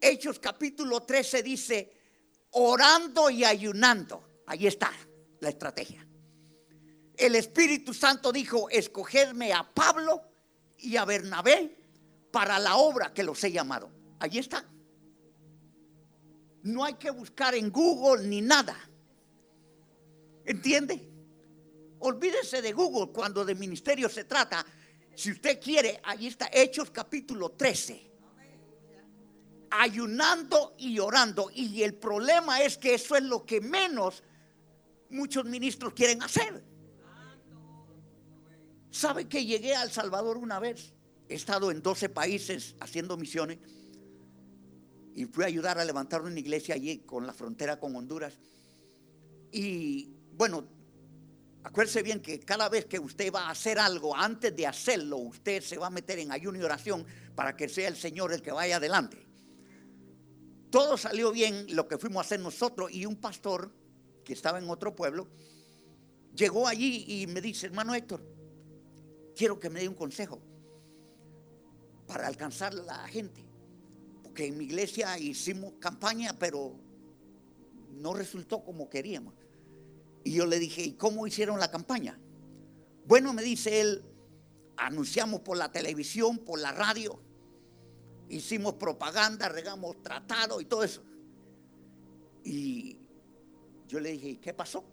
[0.00, 1.92] Hechos capítulo 13 dice,
[2.52, 4.42] orando y ayunando.
[4.46, 4.90] Ahí está
[5.40, 6.06] la estrategia.
[7.16, 10.22] El Espíritu Santo dijo, escogerme a Pablo
[10.78, 11.76] y a Bernabé
[12.30, 13.90] para la obra que los he llamado.
[14.18, 14.64] Ahí está.
[16.62, 18.76] No hay que buscar en Google ni nada.
[20.44, 21.08] ¿Entiende?
[22.00, 24.64] Olvídese de Google cuando de ministerio se trata.
[25.14, 28.10] Si usted quiere, ahí está Hechos capítulo 13.
[29.70, 31.50] Ayunando y orando.
[31.54, 34.22] Y el problema es que eso es lo que menos
[35.10, 36.64] muchos ministros quieren hacer.
[38.90, 40.92] ¿Sabe que llegué a El Salvador una vez?
[41.28, 43.58] He estado en 12 países haciendo misiones
[45.14, 48.38] y fui a ayudar a levantar una iglesia allí con la frontera con Honduras.
[49.52, 50.66] Y bueno,
[51.62, 55.62] acuérdese bien que cada vez que usted va a hacer algo, antes de hacerlo, usted
[55.62, 58.52] se va a meter en ayuno y oración para que sea el Señor el que
[58.52, 59.26] vaya adelante.
[60.70, 63.72] Todo salió bien lo que fuimos a hacer nosotros y un pastor
[64.30, 65.26] que estaba en otro pueblo
[66.36, 68.22] llegó allí y me dice, hermano Héctor,
[69.34, 70.40] quiero que me dé un consejo
[72.06, 73.44] para alcanzar a la gente.
[74.22, 76.76] Porque en mi iglesia hicimos campaña, pero
[77.90, 79.34] no resultó como queríamos.
[80.22, 82.16] Y yo le dije, ¿y cómo hicieron la campaña?
[83.06, 84.04] Bueno, me dice él,
[84.76, 87.20] anunciamos por la televisión, por la radio,
[88.28, 91.02] hicimos propaganda, regamos tratado y todo eso.
[92.44, 92.99] Y
[93.90, 94.84] yo le dije, ¿qué pasó?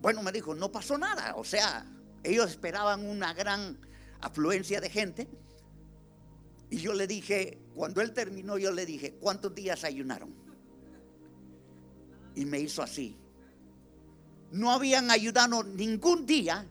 [0.00, 1.34] Bueno, me dijo, no pasó nada.
[1.36, 1.86] O sea,
[2.22, 3.78] ellos esperaban una gran
[4.20, 5.28] afluencia de gente.
[6.70, 10.34] Y yo le dije, cuando él terminó, yo le dije, ¿cuántos días ayunaron?
[12.34, 13.16] Y me hizo así
[14.54, 16.64] no habían ayudado ningún día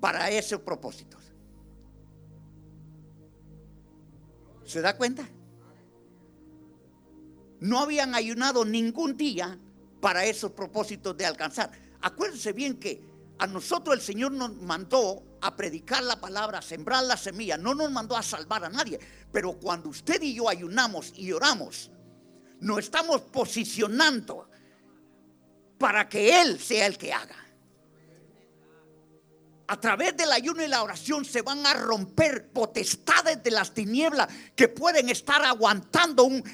[0.00, 1.22] para esos propósitos.
[4.64, 5.28] ¿Se da cuenta?
[7.60, 9.56] No habían ayunado ningún día
[10.06, 11.68] para esos propósitos de alcanzar.
[12.00, 13.02] Acuérdense bien que
[13.40, 17.74] a nosotros el Señor nos mandó a predicar la palabra, a sembrar la semilla, no
[17.74, 19.00] nos mandó a salvar a nadie.
[19.32, 21.90] Pero cuando usted y yo ayunamos y oramos,
[22.60, 24.48] nos estamos posicionando
[25.76, 27.46] para que Él sea el que haga.
[29.68, 34.28] A través del ayuno y la oración se van a romper potestades de las tinieblas
[34.54, 36.44] que pueden estar aguantando un,